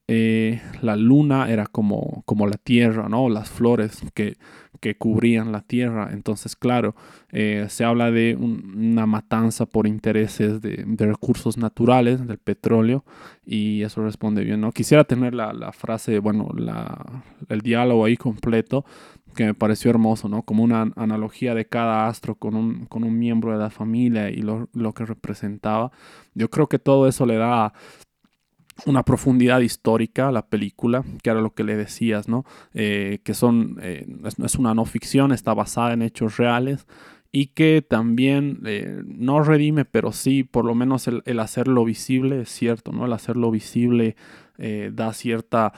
[0.82, 3.28] la luna era como, como la tierra, ¿no?
[3.28, 4.38] Las flores que
[4.80, 6.10] que cubrían la tierra.
[6.12, 6.96] Entonces, claro,
[7.32, 13.04] eh, se habla de una matanza por intereses de, recursos naturales, del petróleo,
[13.46, 14.62] y eso responde bien.
[14.62, 14.72] ¿no?
[14.72, 18.86] Quisiera tener la, frase, bueno, la, el diálogo ahí completo,
[19.36, 20.42] que me pareció hermoso, ¿no?
[20.42, 24.38] Como una analogía de cada astro con un, con un miembro de la familia y
[24.38, 25.92] lo, lo que representaba.
[26.34, 27.72] Yo creo que todo eso le da
[28.86, 32.46] una profundidad histórica la película, que era lo que le decías, ¿no?
[32.74, 34.06] Eh, que son, eh,
[34.44, 36.88] es, una no ficción, está basada en hechos reales
[37.32, 42.50] y que también eh, no redime, pero sí, por lo menos el, hacerlo visible es
[42.50, 43.06] cierto, ¿no?
[43.06, 44.16] El hacerlo visible
[44.92, 45.72] da cierta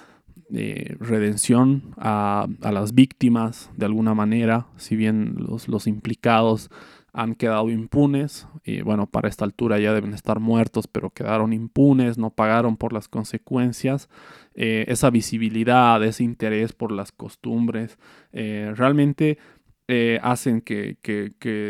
[0.49, 6.71] redención a, a, las víctimas de alguna manera, si bien los, los implicados
[7.13, 12.17] han quedado impunes y bueno, para esta altura ya deben estar muertos, pero quedaron impunes,
[12.17, 14.09] no pagaron por las consecuencias.
[14.53, 17.97] Eh, esa visibilidad, ese interés por las costumbres,
[18.33, 19.37] eh, realmente
[19.91, 20.97] eh, hacen que,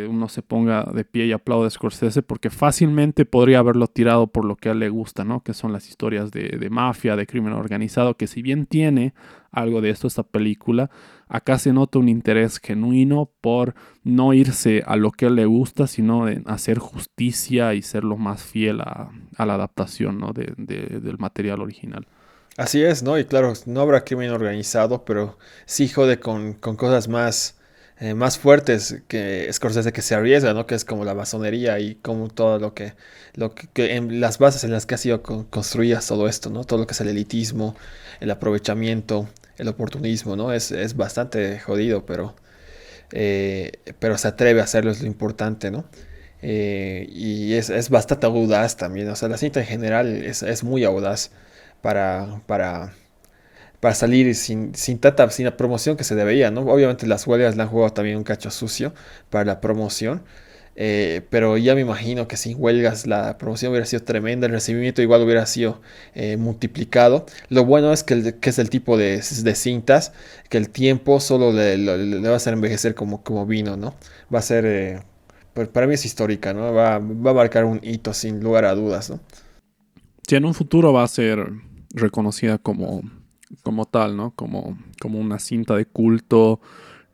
[0.10, 4.44] uno se ponga de pie y aplaude a Scorsese porque fácilmente podría haberlo tirado por
[4.44, 5.42] lo que a él le gusta, ¿no?
[5.42, 9.14] Que son las historias de, de mafia, de crimen organizado, que si bien tiene
[9.52, 10.90] algo de esto esta película,
[11.30, 16.26] acá se nota un interés genuino por no irse a lo que le gusta, sino
[16.26, 20.20] de hacer justicia y ser lo más fiel a, la adaptación
[20.58, 22.08] del material original.
[22.58, 23.18] Así es, ¿no?
[23.18, 27.56] Y claro, no habrá crimen organizado, pero sí jode con, cosas más
[28.02, 30.66] eh, más fuertes que Scorsese que se arriesga, ¿no?
[30.66, 32.94] Que es como la masonería y como todo lo que,
[33.76, 36.64] en las bases en las que ha sido construidas todo esto, ¿no?
[36.64, 37.76] Todo lo que es el elitismo,
[38.22, 39.28] el aprovechamiento,
[39.60, 40.54] el oportunismo, ¿no?
[40.54, 42.36] Es, es bastante jodido, pero,
[43.12, 45.86] eh, pero se atreve a hacerlo, es lo importante, ¿no?
[46.42, 50.64] Eh, y es, es, bastante audaz también, o sea, la cinta en general es, es
[50.64, 51.32] muy audaz
[51.82, 52.94] para, para
[53.80, 56.62] para salir sin, sin tanta, sin la promoción que se debería, ¿no?
[56.62, 58.94] Obviamente las huelgas le han jugado también un cacho sucio
[59.30, 60.24] para la promoción,
[60.76, 65.02] eh, pero ya me imagino que sin huelgas la promoción hubiera sido tremenda, el recibimiento
[65.02, 65.82] igual hubiera sido
[66.16, 67.26] eh, multiplicado.
[67.50, 70.14] Lo bueno es que, es el tipo de, cintas
[70.50, 73.96] que el tiempo solo le, le, va a hacer envejecer como, como vino, ¿no?
[74.34, 75.02] Va a ser, eh,
[75.54, 76.74] pues para mí es histórica, ¿no?
[76.74, 79.20] Va, va a marcar un hito sin lugar a dudas, ¿no?
[80.28, 81.52] Si en un futuro va a ser
[81.94, 83.02] reconocida como
[83.64, 84.32] como tal, ¿no?
[84.32, 86.62] Como, como una cinta de culto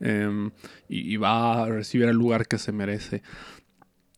[0.00, 0.50] em,
[0.88, 3.22] y, va a recibir el lugar que se merece.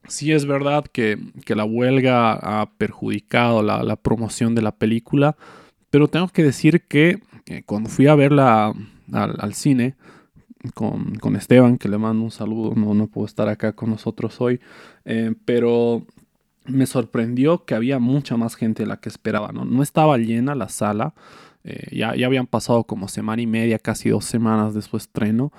[0.07, 1.19] Sí es verdad que,
[1.49, 5.37] la huelga ha perjudicado la, promoción de la película,
[5.91, 8.73] pero tengo que decir que eh, cuando fui a verla
[9.13, 9.95] al, cine
[10.75, 14.61] con, Esteban, que le mando un saludo, no, no puedo estar acá con nosotros hoy,
[15.05, 16.07] eh, pero
[16.69, 19.65] me sorprendió que había mucha más gente de la que esperaba, ¿no?
[19.65, 21.15] No estaba llena la sala,
[21.69, 25.53] eh, ya, ya habían pasado como semana y media, casi dos semanas después estreno.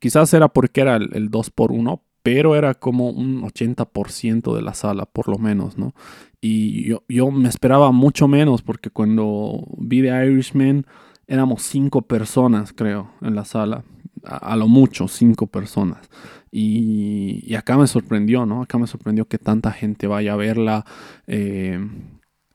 [0.00, 4.74] Quizás era porque era el, 2 por 1 pero era como un 80% de la
[4.74, 5.94] sala, por lo menos, ¿no?
[6.40, 10.86] Y yo, yo, me esperaba mucho menos porque cuando vi The Irishman
[11.28, 13.84] éramos cinco personas, creo, en la sala.
[14.24, 16.10] A, lo mucho, cinco personas.
[16.50, 18.62] Y, y, acá me sorprendió, ¿no?
[18.62, 20.84] Acá me sorprendió que tanta gente vaya a verla.
[21.28, 21.78] Eh,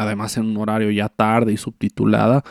[0.02, 2.44] además en un horario ya tarde y subtitulada.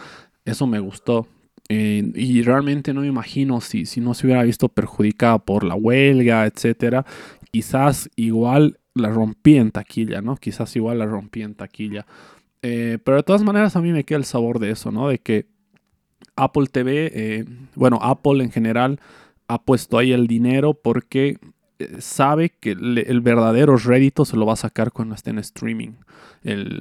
[0.45, 1.27] Eso me gustó.
[1.69, 5.75] Eh, y realmente no me imagino si, si no se hubiera visto perjudicada por la
[5.75, 7.07] huelga, etcétera.
[7.53, 10.37] Quizás igual la rompí en taquilla, ¿no?
[10.37, 12.07] Quizás igual la rompí en taquilla.
[12.63, 15.09] Eh, pero de todas maneras a mí me queda el sabor de eso, ¿no?
[15.09, 15.47] De que
[16.37, 19.01] Apple TV, eh, bueno, Apple en general
[19.49, 21.39] ha puesto ahí el dinero porque
[21.99, 25.93] sabe que el verdadero rédito se lo va a sacar cuando esté en streaming.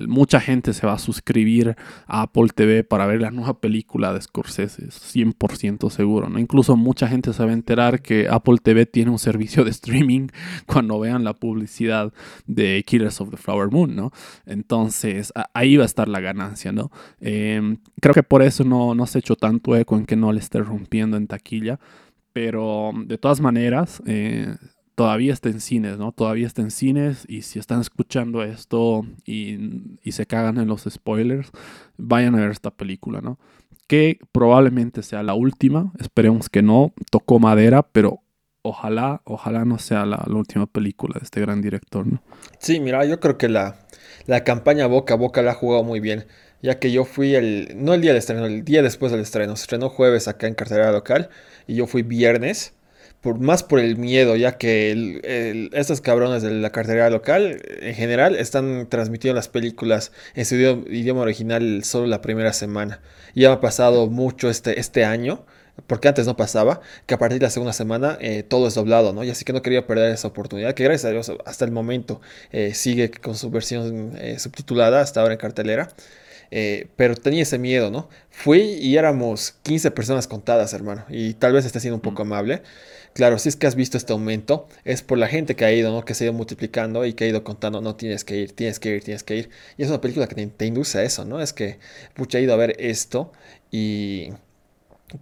[0.07, 1.75] mucha gente se va a suscribir
[2.07, 6.29] a Apple TV para ver la nueva película de Scorsese, 100% seguro.
[6.29, 6.39] ¿no?
[6.39, 10.27] Incluso mucha gente se va a enterar que Apple TV tiene un servicio de streaming
[10.65, 12.13] cuando vean la publicidad
[12.47, 13.95] de Killers of the Flower Moon.
[13.95, 14.11] ¿no?
[14.45, 16.71] Entonces ahí va a estar la ganancia.
[16.71, 16.91] ¿no?
[17.19, 20.39] Em, creo que por eso no, no se hecho tanto eco en que no le
[20.39, 21.79] esté rompiendo en taquilla.
[22.33, 24.55] Pero de todas maneras, eh,
[24.99, 26.11] todavía está en cines, ¿no?
[26.11, 29.57] Todavía está en cines y si están escuchando esto y,
[30.11, 31.51] se cagan en los spoilers,
[31.95, 33.39] vayan a ver esta película, ¿no?
[33.87, 38.19] Que probablemente sea la última, esperemos que no, tocó madera, pero
[38.61, 42.21] ojalá, ojalá no sea la, última película de este gran director, ¿no?
[42.57, 43.77] Sí, mira, yo creo que la,
[44.25, 46.25] la campaña boca a boca la ha jugado muy bien
[46.61, 49.55] ya que yo fui el, no el día del estreno, el día después del estreno,
[49.55, 51.29] se estrenó jueves acá en cartelera local
[51.67, 52.73] y yo fui viernes
[53.21, 58.35] por, más por el miedo, ya que estos cabrones de la cartera local, en general,
[58.35, 63.01] están transmitiendo las películas en su idioma, original solo la primera semana.
[63.33, 65.45] Y ha pasado mucho este, este año,
[65.87, 69.13] porque antes no pasaba, que a partir de la segunda semana eh, todo es doblado,
[69.13, 69.23] ¿no?
[69.23, 72.21] Y así que no quería perder esa oportunidad, que gracias a Dios hasta el momento
[72.51, 75.89] eh, sigue con su versión eh, subtitulada, hasta ahora en cartelera.
[76.95, 78.09] pero tenía ese miedo, ¿no?
[78.29, 82.63] Fui y éramos 15 personas contadas, hermano, y tal vez esté siendo un poco amable.
[83.13, 85.91] Claro, si es que has visto este aumento, es por la gente que ha ido,
[85.91, 86.05] ¿no?
[86.05, 88.79] Que se ha ido multiplicando y que ha ido contando, no tienes que ir, tienes
[88.79, 89.49] que ir, tienes que ir.
[89.77, 91.41] Y es una película que te, induce a eso, ¿no?
[91.41, 91.79] Es que,
[92.13, 93.31] pucha, he ido a ver esto
[93.71, 94.29] y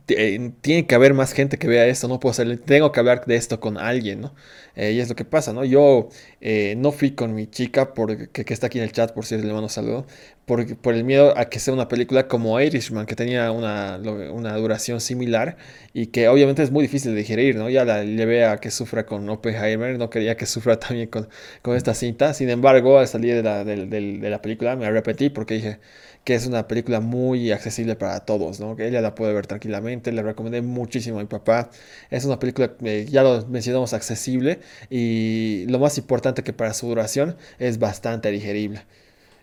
[0.06, 3.36] tiene que haber más gente que vea esto, no puedo hacerle, tengo que hablar de
[3.38, 4.36] esto con alguien, ¿no?
[4.76, 5.64] Eh, y es lo que pasa, ¿no?
[5.64, 6.10] Yo
[6.42, 9.48] eh, no fui con mi chica, porque, que, está aquí en el chat, por cierto,
[9.48, 10.06] le mando saludo,
[10.46, 13.98] por, por el miedo a que sea una película como Irishman, que tenía una,
[14.32, 15.58] una duración similar
[15.94, 17.70] y que obviamente es muy difícil de digerir, ¿no?
[17.70, 21.30] Ya la llevé a que sufra con Oppenheimer, no quería que sufra también con,
[21.62, 25.30] con esta cinta, sin embargo, al salir de la, de, de la película me arrepentí
[25.30, 25.80] porque dije,
[26.28, 28.76] que es una película muy accesible para todos, ¿no?
[28.76, 31.70] Que ella la puede ver tranquilamente, le recomendé muchísimo a mi papá.
[32.10, 34.60] Es una película, eh, ya lo mencionamos, accesible
[34.90, 38.82] y lo más importante que para su duración es bastante digerible.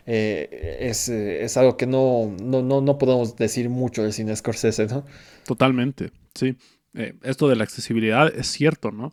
[0.05, 4.37] Eh, es, eh, es, algo que no, no, no, no, podemos decir mucho del cine
[4.37, 5.07] Scorsese, ¿no?
[5.47, 6.55] Totalmente, sí.
[7.23, 9.11] esto de la accesibilidad es cierto, ¿no?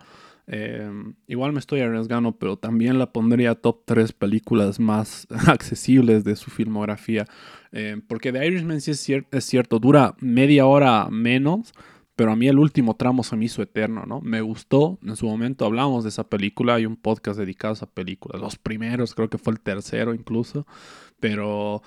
[0.47, 6.35] Em, igual me estoy arriesgando, pero también la pondría top 3 películas más accesibles de
[6.35, 7.25] su filmografía.
[7.71, 11.73] Em, porque The Irishman sí es, es, cierto, dura media hora menos,
[12.15, 14.21] pero a mí el último tramo se me hizo eterno, ¿no?
[14.21, 17.85] Me gustó, en su momento hablamos de esa película, hay un podcast dedicado a esa
[17.87, 20.67] película, los primeros, creo que fue el tercero incluso,
[21.19, 21.81] pero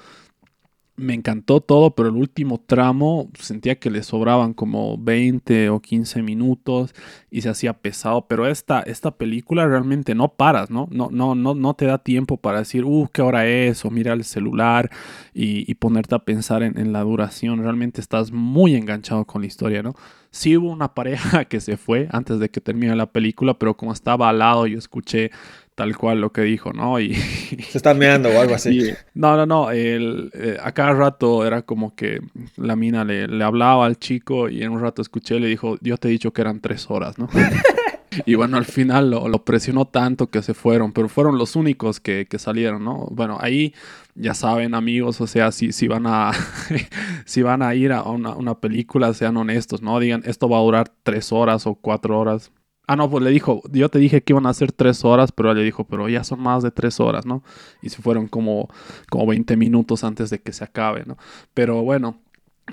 [0.96, 6.22] me encantó todo, pero el último tramo sentía que le sobraban como 20 o 15
[6.22, 6.94] minutos
[7.30, 8.26] y se hacía pesado.
[8.28, 10.88] Pero esta, esta película realmente no paras, ¿no?
[10.90, 14.12] No, no, no, no te da tiempo para decir, uh, qué hora es, o mira
[14.12, 14.90] el celular
[15.32, 17.60] y, ponerte a pensar en, en, la duración.
[17.60, 19.94] Realmente estás muy enganchado con la historia, ¿no?
[20.34, 23.92] Sí hubo una pareja que se fue antes de que termine la película, pero como
[23.92, 25.30] estaba al lado, yo escuché
[25.76, 26.98] tal cual lo que dijo, ¿no?
[26.98, 27.14] Y
[27.70, 28.92] se están meando o algo así.
[29.14, 29.70] no, no, no.
[29.70, 32.20] El, eh, a cada rato era como que
[32.56, 35.78] la mina le, le, hablaba al chico y en un rato escuché y le dijo,
[35.82, 37.28] yo te he dicho que eran tres horas, ¿no?
[38.26, 42.26] y bueno, al final lo, presionó tanto que se fueron, pero fueron los únicos que,
[42.26, 43.06] que salieron, ¿no?
[43.10, 43.74] Bueno, ahí
[44.14, 46.32] ya saben, amigos, o sea, si, si van a
[47.26, 49.98] si van a ir a una, una película, sean honestos, ¿no?
[50.00, 52.50] Digan, esto va a durar tres horas o cuatro horas
[52.86, 55.50] Ah, no, pues le dijo, yo te dije que iban a ser tres horas, pero
[55.50, 57.42] él le dijo, pero ya son más de tres horas, ¿no?
[57.80, 58.68] Y se fueron como,
[59.08, 61.16] como 20 minutos antes de que se acabe, ¿no?
[61.54, 62.20] Pero bueno,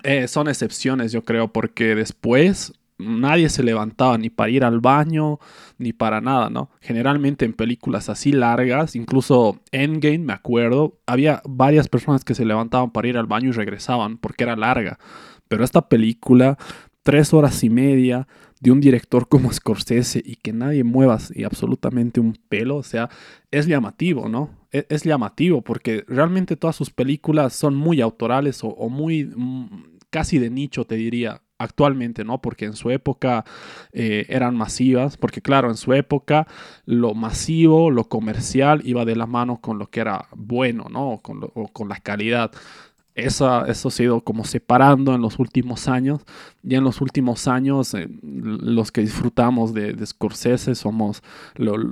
[0.04, 5.40] eh, son excepciones, yo creo, porque después nadie se levantaba ni para ir al baño,
[5.78, 6.70] ni para nada, ¿no?
[6.82, 12.92] Generalmente en películas así largas, incluso Endgame, me acuerdo, había varias personas que se levantaban
[12.92, 15.00] para ir al baño y regresaban porque era larga.
[15.48, 16.58] Pero esta película,
[17.04, 18.28] tres horas y media,
[18.62, 23.10] de un director como Scorsese y que nadie mueva y absolutamente un pelo, o sea,
[23.50, 24.50] es llamativo, ¿no?
[24.72, 29.98] Es, es, llamativo porque realmente todas sus películas son muy autorales o, o muy mm,
[30.10, 32.42] casi de nicho, te diría actualmente, ¿no?
[32.42, 33.46] Porque en su época
[33.94, 36.48] eh, eran masivas, porque claro, en su época
[36.86, 41.20] lo masivo, lo comercial iba de la mano con lo que era bueno, ¿no?
[41.22, 42.52] Con, lo, o con la calidad.
[43.14, 46.22] Esa, eso se ha ido como separando en los últimos años.
[46.64, 51.22] Y en los últimos años, eh, los que disfrutamos de, Scorsese somos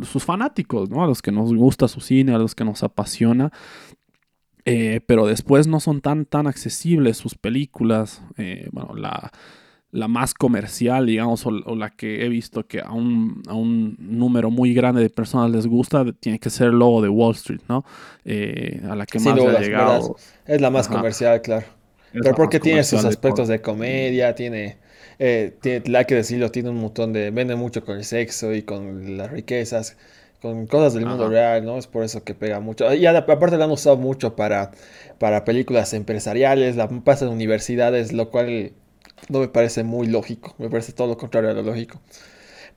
[0.03, 1.03] sus fanáticos, ¿no?
[1.03, 3.51] A los que nos gusta su cine, a los que nos apasiona.
[4.65, 8.21] Eh, pero después no son tan, tan accesibles sus películas.
[8.37, 9.31] Eh, bueno, la,
[9.91, 13.95] la, más comercial, digamos, o, o, la que he visto que a un, a un,
[13.99, 17.61] número muy grande de personas les gusta, tiene que ser el logo de Wall Street,
[17.67, 17.85] ¿no?
[18.25, 20.15] Eh, a la que más dudas, ha llegado.
[20.45, 20.97] Es la más Ajá.
[20.97, 21.65] comercial, claro.
[22.13, 24.77] Es pero porque tiene sus aspectos de, de comedia, tiene,
[25.19, 27.29] eh, tiene, hay que decirlo, tiene un montón de...
[27.29, 29.95] Vende mucho con el sexo y con las riquezas
[30.41, 31.77] con cosas del mundo real, ¿no?
[31.77, 32.93] Es por eso que pega mucho.
[32.93, 34.71] Y aparte la han usado mucho para,
[35.17, 38.73] para películas empresariales, la pasa en universidades, lo cual
[39.29, 41.99] no me parece muy lógico, me parece todo lo contrario a lo lógico.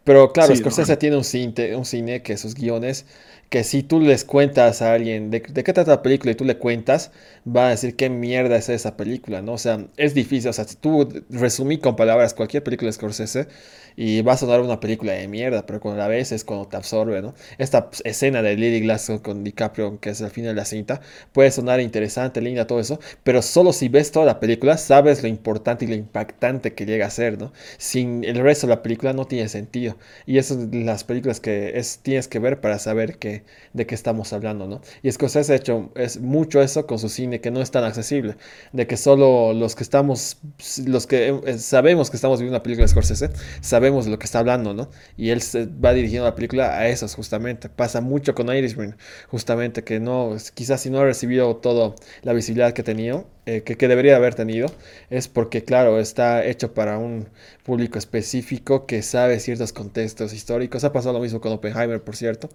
[0.05, 0.97] Pero claro, sí, Scorsese no.
[0.97, 3.07] tiene un cine, un cine que sus guiones,
[3.53, 6.47] que si tú les cuentas a alguien de, de, qué trata la película y tú
[6.47, 7.11] le cuentas,
[7.47, 9.53] va a decir qué mierda es esa película, ¿no?
[9.53, 13.49] O sea, es difícil, o sea, si tú resumí con palabras cualquier película de Scorsese,
[13.97, 16.77] y va a sonar una película de mierda, pero cuando la ves es cuando te
[16.77, 17.35] absorbe, ¿no?
[17.59, 21.01] Esta escena de Lily Glasgow con DiCaprio, que es al final de la cinta,
[21.33, 25.29] puede sonar interesante, linda, todo eso, pero solo si ves toda la película sabes lo
[25.29, 27.53] importante y lo impactante que llega a ser, ¿no?
[27.79, 29.97] Sin el resto de la película no tiene sentido.
[30.27, 33.42] Y eso es las películas que es, tienes que ver para saber que,
[33.73, 34.81] de qué estamos hablando, ¿no?
[35.03, 38.37] Y Scorsese ha hecho es mucho eso con su cine, que no es tan accesible,
[38.73, 40.39] de que solo los que estamos,
[40.87, 43.31] los que eh, sabemos que estamos viendo una película de Scorsese,
[43.61, 44.91] sabemos lo que está hablando, ¿no?
[45.17, 47.69] Y él se va dirigiendo la película a esos justamente.
[47.69, 48.97] Pasa mucho con Irishman,
[49.29, 53.77] justamente, que no, quizás si no ha recibido toda la visibilidad que tenido, eh, que,
[53.77, 54.69] que, debería haber tenido,
[55.11, 57.29] es porque, claro, está hecho para un
[57.65, 60.85] público específico que sabe ciertos contextos históricos.
[60.85, 62.49] Ha pasado lo mismo con Oppenheimer, por cierto.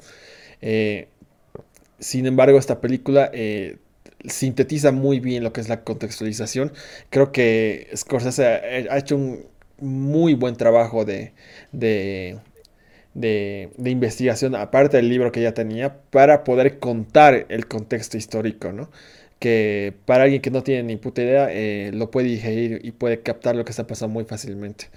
[0.62, 1.08] Eh,
[2.00, 3.30] sin embargo, esta película...
[3.34, 3.78] Eh,
[4.26, 6.74] sintetiza muy bien lo que es la contextualización.
[7.10, 9.46] Creo que Scorsese ha, hecho un
[9.80, 11.34] muy buen trabajo de,
[11.72, 12.40] de,
[13.14, 18.72] de, de, investigación, aparte del libro que ya tenía, para poder contar el contexto histórico,
[18.72, 18.90] ¿no?
[19.40, 23.22] Que para alguien que no tiene ni puta idea, eh, lo puede digerir y puede
[23.22, 24.90] captar lo que está pasando muy fácilmente.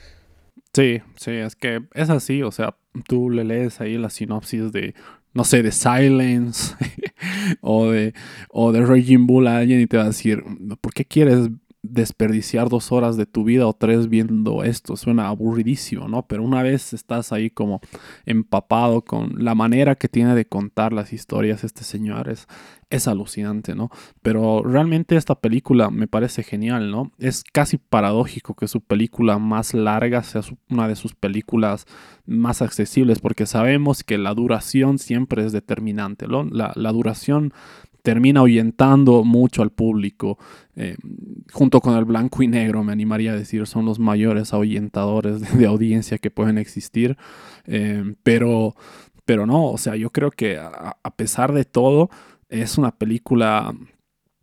[0.73, 4.95] Sí, sí, es que es así, o sea, tú le lees ahí la sinopsis de,
[5.35, 6.75] no sé, de Silence
[7.61, 8.15] o de,
[8.51, 10.43] o de Raging Bull a alguien y te va a decir,
[10.81, 11.51] ¿por qué quieres
[11.83, 14.97] desperdiciar dos horas de tu vida o tres viendo esto.
[14.97, 16.27] Suena aburridísimo, ¿no?
[16.27, 17.81] Pero una vez estás ahí como
[18.27, 22.47] empapado con la manera que tiene de contar las historias este señor es,
[22.91, 23.91] es alucinante, ¿no?
[24.21, 27.13] Pero realmente esta película me parece genial, ¿no?
[27.19, 31.87] Es casi paradójico que su película más larga sea una de sus películas
[32.27, 36.45] más accesibles porque sabemos que la duración siempre es determinante, ¿no?
[36.45, 37.55] La, la duración
[38.03, 40.39] termina ahuyentando mucho al público.
[40.77, 40.97] Eh,
[41.53, 45.67] junto con el blanco y negro, me animaría a decir, son los mayores ahuyentadores de,
[45.67, 47.17] audiencia que pueden existir.
[47.67, 48.75] Eh, pero,
[49.25, 52.11] pero no, o sea, yo creo que a, pesar de todo,
[52.49, 53.75] es una película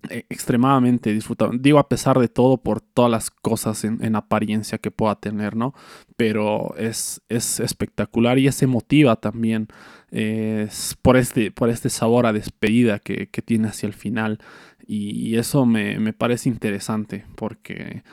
[0.10, 1.60] extremadamente disfrutable.
[1.62, 5.56] Digo a pesar de todo por todas las cosas en, en apariencia que pueda tener,
[5.56, 5.74] ¿no?
[6.16, 9.68] Pero es, es espectacular y es emotiva también
[10.12, 10.70] eh,
[11.02, 14.40] por, este, por este sabor a despedida que, que tiene hacia el final.
[14.86, 18.04] Y, y eso me, me, parece interesante porque,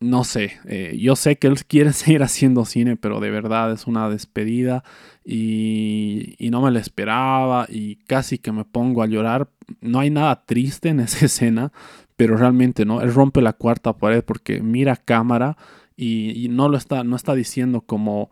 [0.00, 3.86] no sé, eh, yo sé que él quiere seguir haciendo cine, pero de verdad es
[3.86, 4.82] una despedida
[5.30, 9.50] y, no me lo esperaba y casi que me pongo a llorar.
[9.82, 11.70] No hay nada triste en esa escena,
[12.16, 15.58] pero realmente no, él rompe la cuarta pared porque mira cámara
[15.96, 18.30] y, no lo está, no está diciendo como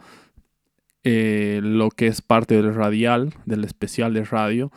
[1.05, 4.73] eh, lo que es parte del radial, del especial de radio.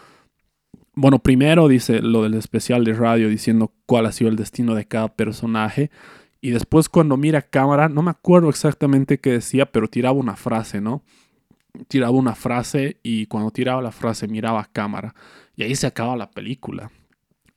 [0.96, 4.86] Bueno, primero dice lo del especial de radio diciendo cuál ha sido el destino de
[4.86, 5.90] cada personaje.
[6.42, 10.82] Y después cuando mira cámara, no me acuerdo exactamente qué decía, pero tiraba una frase,
[10.82, 11.02] ¿no?
[11.88, 15.14] Tiraba una frase y cuando tiraba la frase miraba cámara.
[15.56, 16.92] Y ahí se acaba la película.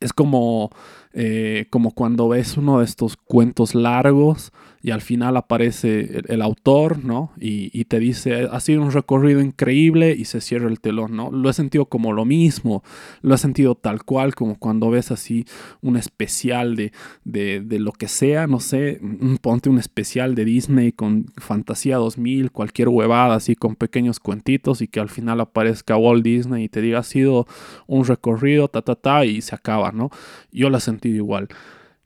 [0.01, 0.71] Es como
[1.15, 4.53] eh, como cuando ves uno de estos cuentos largos
[4.83, 7.31] y al final aparece el, autor, ¿no?
[7.39, 11.31] Y, te dice, ha sido un recorrido increíble y se cierra el telón, ¿no?
[11.31, 12.83] Lo he sentido como lo mismo,
[13.21, 15.45] lo he sentido tal cual, como cuando ves así
[15.83, 16.93] un especial de,
[17.25, 19.01] de, lo que sea, no sé,
[19.41, 24.89] ponte un especial de Disney con Fantasía 2000, cualquier huevada así con pequeños cuentitos y
[24.89, 27.47] que al final aparezca Walt Disney y te diga, ha sido
[27.87, 30.11] un recorrido, ta, ta, ta, y se acaba, ¿no?
[30.51, 31.49] Yo lo he igual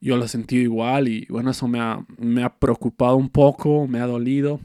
[0.01, 3.87] yo lo he sentido igual y bueno, eso me ha, me ha preocupado un poco,
[3.89, 4.61] me ha dolido.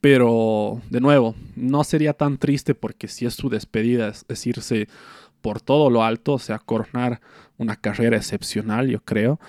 [0.00, 4.88] Pero de nuevo, no sería tan triste porque si es su despedida, es, irse
[5.40, 7.20] por todo lo alto, o sea, coronar
[7.56, 9.40] una carrera excepcional, yo creo.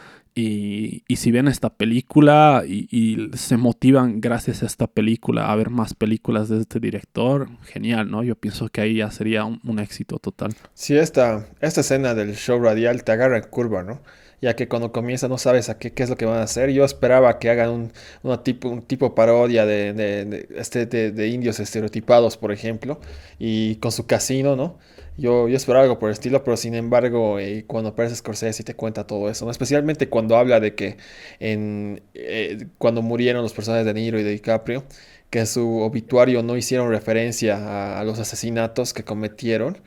[0.41, 5.93] Y, si ven esta película y, se motivan gracias a esta película a ver más
[5.93, 8.23] películas de este director, genial, ¿no?
[8.23, 10.53] Yo pienso que ahí ya sería un, un éxito total.
[10.73, 14.01] Sí, esta, esta escena del show radial te agarra en curva, ¿no?
[14.41, 16.71] ya que cuando comienza no sabes a qué, qué es lo que van a hacer.
[16.71, 17.91] Yo esperaba que hagan
[18.23, 22.99] un, tipo, un tipo parodia de, de, este, de, indios estereotipados, por ejemplo,
[23.37, 24.77] y con su casino, ¿no?
[25.19, 28.65] Yo, yo esperaba algo por el estilo, pero sin embargo, eh, cuando aparece Scorsese y
[28.65, 29.51] te cuenta todo eso, ¿no?
[29.51, 30.97] especialmente cuando habla de que
[31.39, 34.85] en, eh, cuando murieron los personajes de Niro y de DiCaprio,
[35.29, 39.77] que en su obituario no hicieron referencia a, los asesinatos que cometieron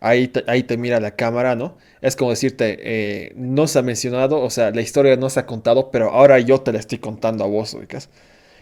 [0.00, 1.76] ahí te, ahí te mira la cámara, ¿no?
[2.00, 5.46] Es como decirte, eh, no se ha mencionado, o sea, la historia no se ha
[5.46, 8.10] contado, pero ahora yo te la estoy contando a vos, ¿ubicas?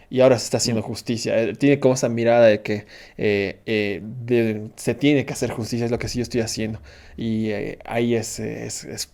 [0.09, 1.37] Y ahora se está haciendo justicia.
[1.41, 2.85] Eh, tiene como esa mirada de que
[3.17, 4.01] eh,
[4.75, 6.81] se tiene que hacer justicia, es lo que sí yo estoy haciendo.
[7.17, 7.51] Y
[7.85, 9.09] ahí es, es, es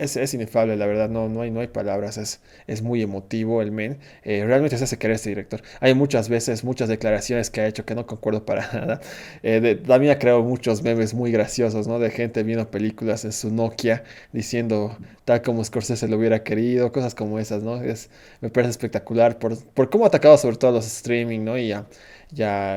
[0.00, 3.60] es, es, inefable, la verdad, no, no, hay, no hay palabras, es, es muy emotivo
[3.60, 3.98] el men.
[4.24, 5.62] Eh, realmente se hace querer este director.
[5.80, 9.00] Hay muchas veces, muchas declaraciones que ha hecho que no concuerdo para nada.
[9.42, 11.98] Eh, también ha creado muchos memes muy graciosos, ¿no?
[11.98, 14.96] De gente viendo películas en su Nokia diciendo
[15.26, 17.82] tal como Scorsese lo hubiera querido, cosas como esas, ¿no?
[17.82, 21.58] Es, me parece espectacular por, por cómo ha atacado sobre todo los streaming, ¿no?
[21.58, 21.86] Y a,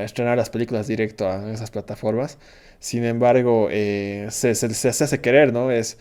[0.03, 2.37] estrenar las películas directo a esas plataformas.
[2.79, 5.71] Sin embargo, eh, se, se, se, hace querer, ¿no?
[5.71, 5.97] Es,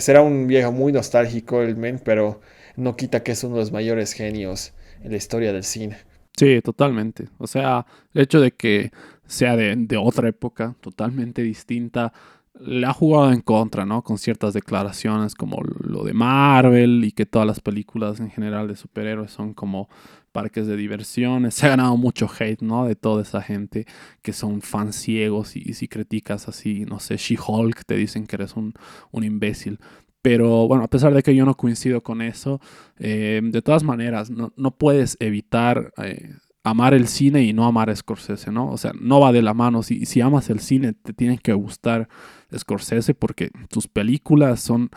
[0.00, 2.40] será un viejo muy nostálgico el men, pero
[2.76, 4.72] no quita que es uno de los mayores genios
[5.02, 5.98] en la historia del cine.
[6.36, 7.28] Sí, totalmente.
[7.38, 8.90] O sea, el hecho de que
[9.26, 12.12] sea de, de otra época, totalmente distinta,
[12.58, 14.02] le ha jugado en contra, ¿no?
[14.02, 18.76] Con ciertas declaraciones como lo de Marvel y que todas las películas en general de
[18.76, 19.88] superhéroes son como
[20.32, 21.54] parques de diversiones.
[21.54, 22.86] Se ha ganado mucho hate, ¿no?
[22.86, 23.86] De toda esa gente
[24.22, 28.56] que son fans ciegos y, si criticas así, no sé, She-Hulk, te dicen que eres
[28.56, 28.74] un,
[29.10, 29.78] un, imbécil.
[30.22, 32.60] Pero bueno, a pesar de que yo no coincido con eso,
[32.98, 37.90] eh, de todas maneras, no, no puedes evitar eh, amar el cine y no amar
[37.90, 38.70] a Scorsese, ¿no?
[38.70, 39.82] O sea, no va de la mano.
[39.82, 42.08] Si, si amas el cine, te tienen que gustar
[42.56, 44.90] Scorsese porque tus películas son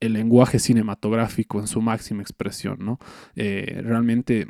[0.00, 2.98] el lenguaje cinematográfico en su máxima expresión, ¿no?
[3.36, 4.48] Eh, realmente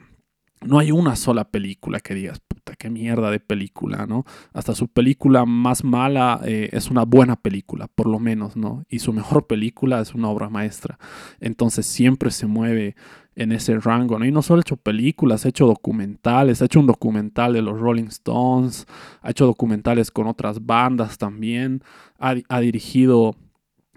[0.65, 4.25] no hay una sola película que digas, puta, qué mierda de película, ¿no?
[4.53, 8.85] Hasta su película más mala eh, es una buena película, por lo menos, ¿no?
[8.89, 10.99] Y su mejor película es una obra maestra.
[11.41, 12.97] Entonces siempre se mueve
[13.35, 14.27] en ese rango, ¿no?
[14.27, 17.79] Y no solo ha hecho películas, ha hecho documentales, ha hecho un documental de los
[17.79, 18.87] Rolling Stones,
[19.23, 21.83] ha hecho documentales con otras bandas también,
[22.19, 23.37] ha, ha dirigido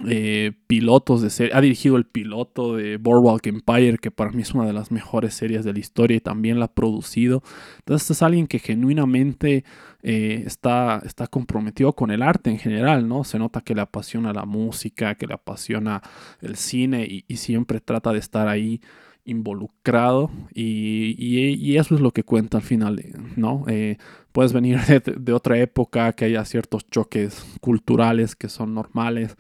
[0.07, 1.53] eh, pilotos de serie.
[1.55, 5.33] Ha dirigido el piloto de Boardwalk Empire, que para mí es una de las mejores
[5.33, 7.43] series de la historia y también la ha producido.
[7.79, 9.63] Entonces es alguien que genuinamente
[10.03, 13.23] eh, está, está comprometido con el arte en general, ¿no?
[13.23, 16.01] Se nota que le apasiona la música, que le apasiona
[16.41, 18.81] el cine y, y siempre trata de estar ahí
[19.25, 23.03] involucrado y, y, eso es lo que cuenta al final,
[23.35, 23.65] ¿no?
[23.67, 23.97] Eh,
[24.31, 24.79] puedes venir
[25.17, 29.35] de, otra época, que haya ciertos choques culturales que son normales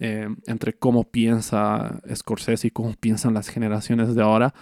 [0.00, 4.54] eh, entre cómo piensa Scorsese y cómo piensan las generaciones de ahora,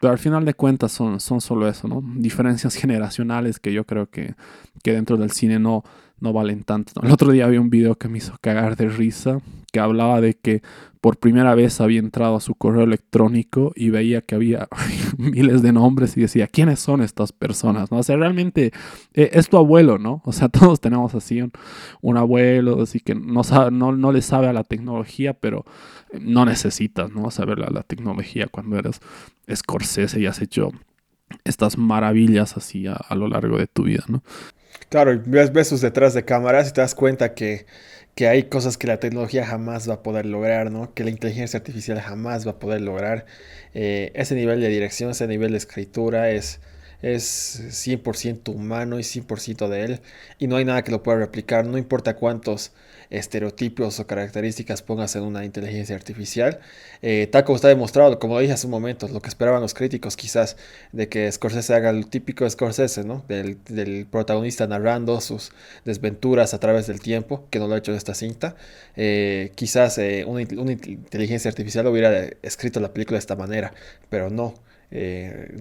[0.00, 2.02] pero al final de cuentas son, son solo eso, ¿no?
[2.16, 4.34] Diferencias generacionales que yo creo que,
[4.82, 5.82] que dentro del cine no,
[6.20, 7.00] no valen tanto.
[7.02, 9.40] El otro día había un video que me hizo cagar de risa,
[9.72, 10.62] que hablaba de que
[11.04, 14.68] por primera vez había entrado a su correo electrónico y veía que había
[15.18, 17.92] miles de nombres y decía, ¿quiénes son estas personas?
[17.92, 17.98] ¿No?
[17.98, 18.72] O sea, realmente
[19.12, 20.22] eh, es tu abuelo, ¿no?
[20.24, 21.42] O sea, todos tenemos así
[22.00, 25.66] un, abuelo, así que no, no, no, le sabe a la tecnología, pero
[26.18, 27.30] no necesitas, ¿no?
[27.30, 29.02] Saber la, la tecnología cuando eres
[29.54, 30.70] Scorsese y has hecho
[31.44, 34.22] estas maravillas así a, lo largo de tu vida, ¿no?
[34.88, 37.66] Claro, ves, ves sus detrás de cámaras y te das cuenta que,
[38.14, 40.94] que, hay cosas que la tecnología jamás va a poder lograr, ¿no?
[40.94, 43.26] Que la inteligencia artificial jamás va a poder lograr.
[43.74, 46.60] Eh, ese nivel de dirección, ese nivel de escritura es,
[47.02, 50.00] es 100% humano y 100% de él
[50.38, 52.72] y no hay nada que lo pueda replicar, no importa cuántos
[53.18, 56.60] estereotipos o características pongas en una inteligencia artificial.
[57.02, 60.16] Eh, tal como está demostrado, como dije hace un momento, lo que esperaban los críticos
[60.16, 60.56] quizás
[60.92, 63.24] de que Scorsese haga el típico Scorsese, ¿no?
[63.28, 63.56] Del,
[64.10, 65.52] protagonista narrando sus
[65.84, 68.56] desventuras a través del tiempo, que no lo ha hecho en esta cinta.
[68.96, 73.72] Eh, quizás eh, una, inteligencia artificial hubiera escrito la película de esta manera,
[74.10, 74.54] pero no.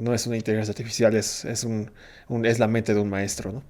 [0.01, 1.91] no es una inteligencia artificial, es, es, un,
[2.45, 3.63] es la mente de un maestro, ¿no?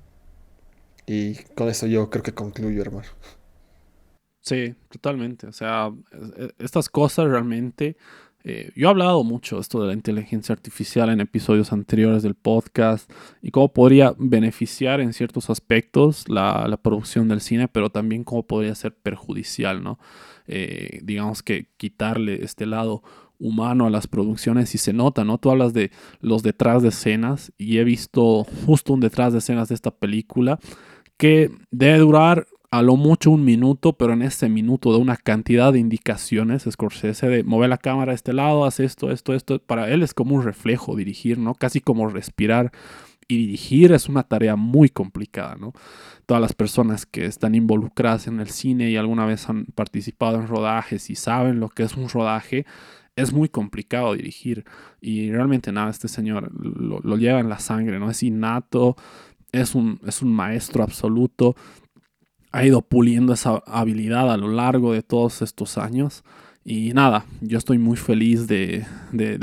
[1.05, 3.07] Y con eso yo creo que concluyo, hermano.
[4.43, 5.47] Sí, totalmente.
[5.47, 5.91] O sea,
[6.37, 7.97] e, estas cosas realmente...
[8.45, 13.09] Eh, yo he hablado mucho esto de la inteligencia artificial en episodios anteriores del podcast
[13.41, 18.75] y cómo podría beneficiar en ciertos aspectos la, producción del cine, pero también cómo podría
[18.75, 19.97] ser perjudicial, ¿no?
[20.45, 23.01] Eh, digamos que quitarle este lado
[23.39, 25.37] humano a las producciones y se nota, ¿no?
[25.37, 29.69] Tú hablas de los detrás de escenas y he visto justo un detrás de escenas
[29.69, 30.59] de esta película
[31.15, 35.71] que debe durar a lo mucho un minuto, pero en ese minuto da una cantidad
[35.71, 39.59] de indicaciones, Scorsese, de mover la cámara a este lado, hace esto, esto, esto.
[39.59, 41.53] Para él es como un reflejo dirigir, ¿no?
[41.53, 42.71] Casi como respirar.
[43.27, 45.73] Y dirigir es una tarea muy complicada, ¿no?
[46.25, 50.47] Todas las personas que están involucradas en el cine y alguna vez han participado en
[50.47, 52.65] rodajes y saben lo que es un rodaje,
[53.15, 54.65] es muy complicado dirigir.
[54.99, 58.09] Y realmente nada, este señor lo, lo lleva en la sangre, ¿no?
[58.09, 58.95] Es innato,
[59.51, 61.55] es un, es un maestro absoluto
[62.53, 66.23] ha ido puliendo esa habilidad a lo largo de todos estos años.
[66.63, 68.85] Y nada, yo estoy muy feliz de,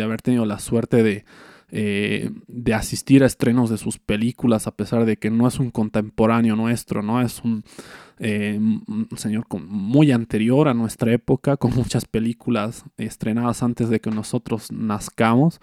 [0.02, 1.24] haber tenido la suerte de,
[1.72, 5.70] eh, de asistir a estrenos de sus películas, a pesar de que no es un
[5.70, 7.20] contemporáneo nuestro, ¿no?
[7.20, 7.64] Es un,
[8.20, 8.60] eh,
[9.16, 15.60] señor muy anterior a nuestra época, con muchas películas estrenadas antes de que nosotros nazcamos,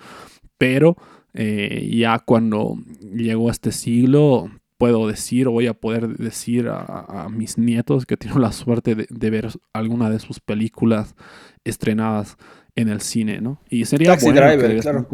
[0.57, 0.97] pero
[1.33, 7.57] eh, ya cuando llegó este siglo, puedo decir o voy a poder decir a, mis
[7.57, 11.15] nietos que tengo la suerte de, ver alguna de sus películas
[11.63, 12.38] estrenadas
[12.75, 13.59] en el cine, ¿no?
[13.69, 15.07] Y sería Taxi Driver, claro.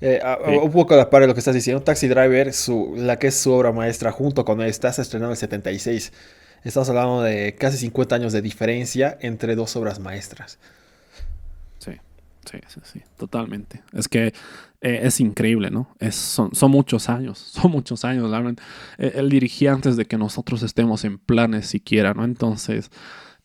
[0.00, 0.20] Eh,
[0.62, 3.36] un poco de par de lo que estás diciendo, Taxi Driver, su, la que es
[3.36, 6.12] su obra maestra, junto con esta, se estrenó en el 76.
[6.64, 10.58] Estamos hablando de casi 50 años de diferencia entre dos obras maestras.
[11.78, 11.92] Sí,
[12.50, 13.82] sí, sí, sí, totalmente.
[13.92, 14.32] Es que
[14.82, 15.94] eh, es increíble, ¿no?
[16.00, 18.30] Es, son, muchos años, son muchos años.
[18.98, 22.24] Eh, él dirigía antes de que nosotros estemos en planes siquiera, ¿no?
[22.24, 22.90] Entonces,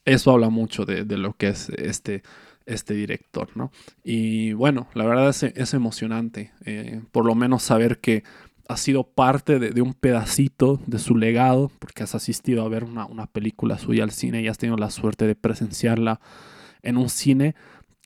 [0.05, 2.23] eso habla mucho de, lo que es este,
[2.65, 3.71] este director, ¿no?
[4.03, 8.23] Y bueno, la verdad es, es emocionante, eh, por lo menos saber que
[8.67, 13.05] ha sido parte de, un pedacito de su legado, porque has asistido a ver una,
[13.05, 16.19] una película suya al cine y has tenido la suerte de presenciarla
[16.81, 17.55] en un cine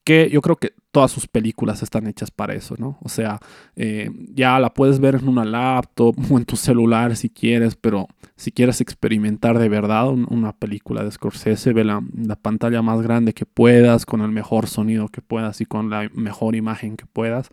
[0.04, 2.98] que yo creo que todas sus películas están hechas para eso, ¿no?
[3.04, 3.40] O sea,
[3.76, 8.08] eh, ya la puedes ver en una laptop o en tu celular si quieres, pero
[8.36, 12.02] si quieres experimentar de verdad una película de Scorsese, ve la,
[12.42, 16.56] pantalla más grande que puedas, con el mejor sonido que puedas y con la mejor
[16.56, 17.50] imagen que puedas,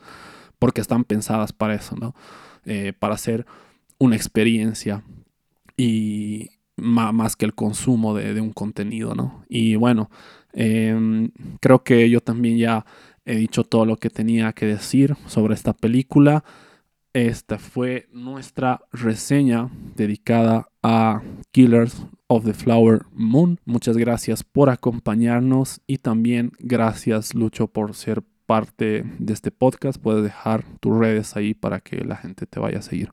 [0.59, 2.14] porque están pensadas para eso, ¿no?
[2.64, 3.46] Eh, para hacer
[3.99, 5.03] una experiencia
[5.76, 9.44] y más que el consumo de, de un contenido, ¿no?
[9.49, 10.11] Y bueno,
[10.53, 11.30] Em,
[11.61, 12.84] creo que yo también ya
[13.24, 16.44] he dicho todo lo que tenía que decir sobre esta película.
[17.12, 21.22] Esta fue nuestra reseña dedicada a
[21.53, 23.59] Killers of the Flower Moon.
[23.64, 30.01] Muchas gracias por acompañarnos y también gracias Lucho por ser parte de este podcast.
[30.01, 33.11] Puedes dejar tus redes ahí para que la gente te vaya a seguir.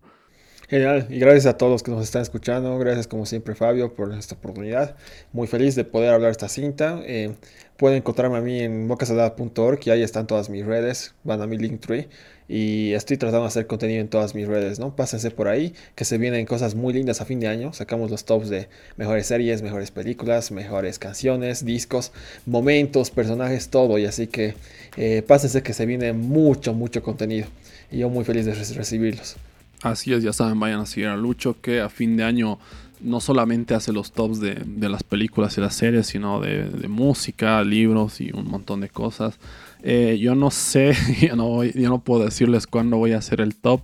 [0.68, 4.12] Genial, y gracias a todos los que nos están escuchando, gracias como siempre Fabio por
[4.14, 4.96] esta oportunidad,
[5.32, 7.36] muy feliz de poder hablar esta cinta, eh,
[7.78, 11.58] pueden encontrarme a mí en bocasalada.org y ahí están todas mis redes, van a mi
[11.58, 12.08] Linktree.
[12.48, 14.96] Y estoy tratando de hacer contenido en todas mis redes, ¿no?
[14.96, 18.26] Pásense por ahí, que se vienen cosas muy lindas a fin de año, sacamos los
[18.26, 22.12] tops de mejores series, mejores películas, mejores canciones, discos,
[22.46, 24.56] momentos, personajes, todo, y así que
[24.98, 27.48] eh, pásense que se viene mucho, mucho contenido.
[27.92, 29.38] Y yo muy feliz de recibirlos.
[29.86, 32.58] Así es, ya saben, vayan a seguir a Lucho, que a fin de año
[33.02, 38.20] no solamente hace los tops de, las películas y las series, sino de, música, libros
[38.20, 39.38] y un montón de cosas.
[39.84, 43.56] Eh, yo no sé, yo no, yo no puedo decirles cuándo voy a hacer el
[43.56, 43.82] top,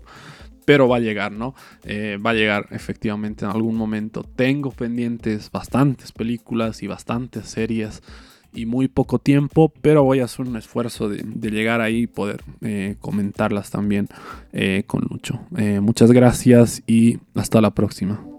[0.66, 1.54] pero va a llegar, ¿no?
[1.84, 4.24] Eh, va a llegar efectivamente en algún momento.
[4.24, 8.02] Tengo pendientes bastantes películas y bastantes series
[8.54, 12.42] y muy poco tiempo, pero voy a hacer un esfuerzo de, llegar ahí y poder
[12.62, 14.08] eh, comentarlas también
[14.54, 15.42] eh, con Lucho.
[15.58, 18.31] Eh, muchas gracias y hasta la próxima.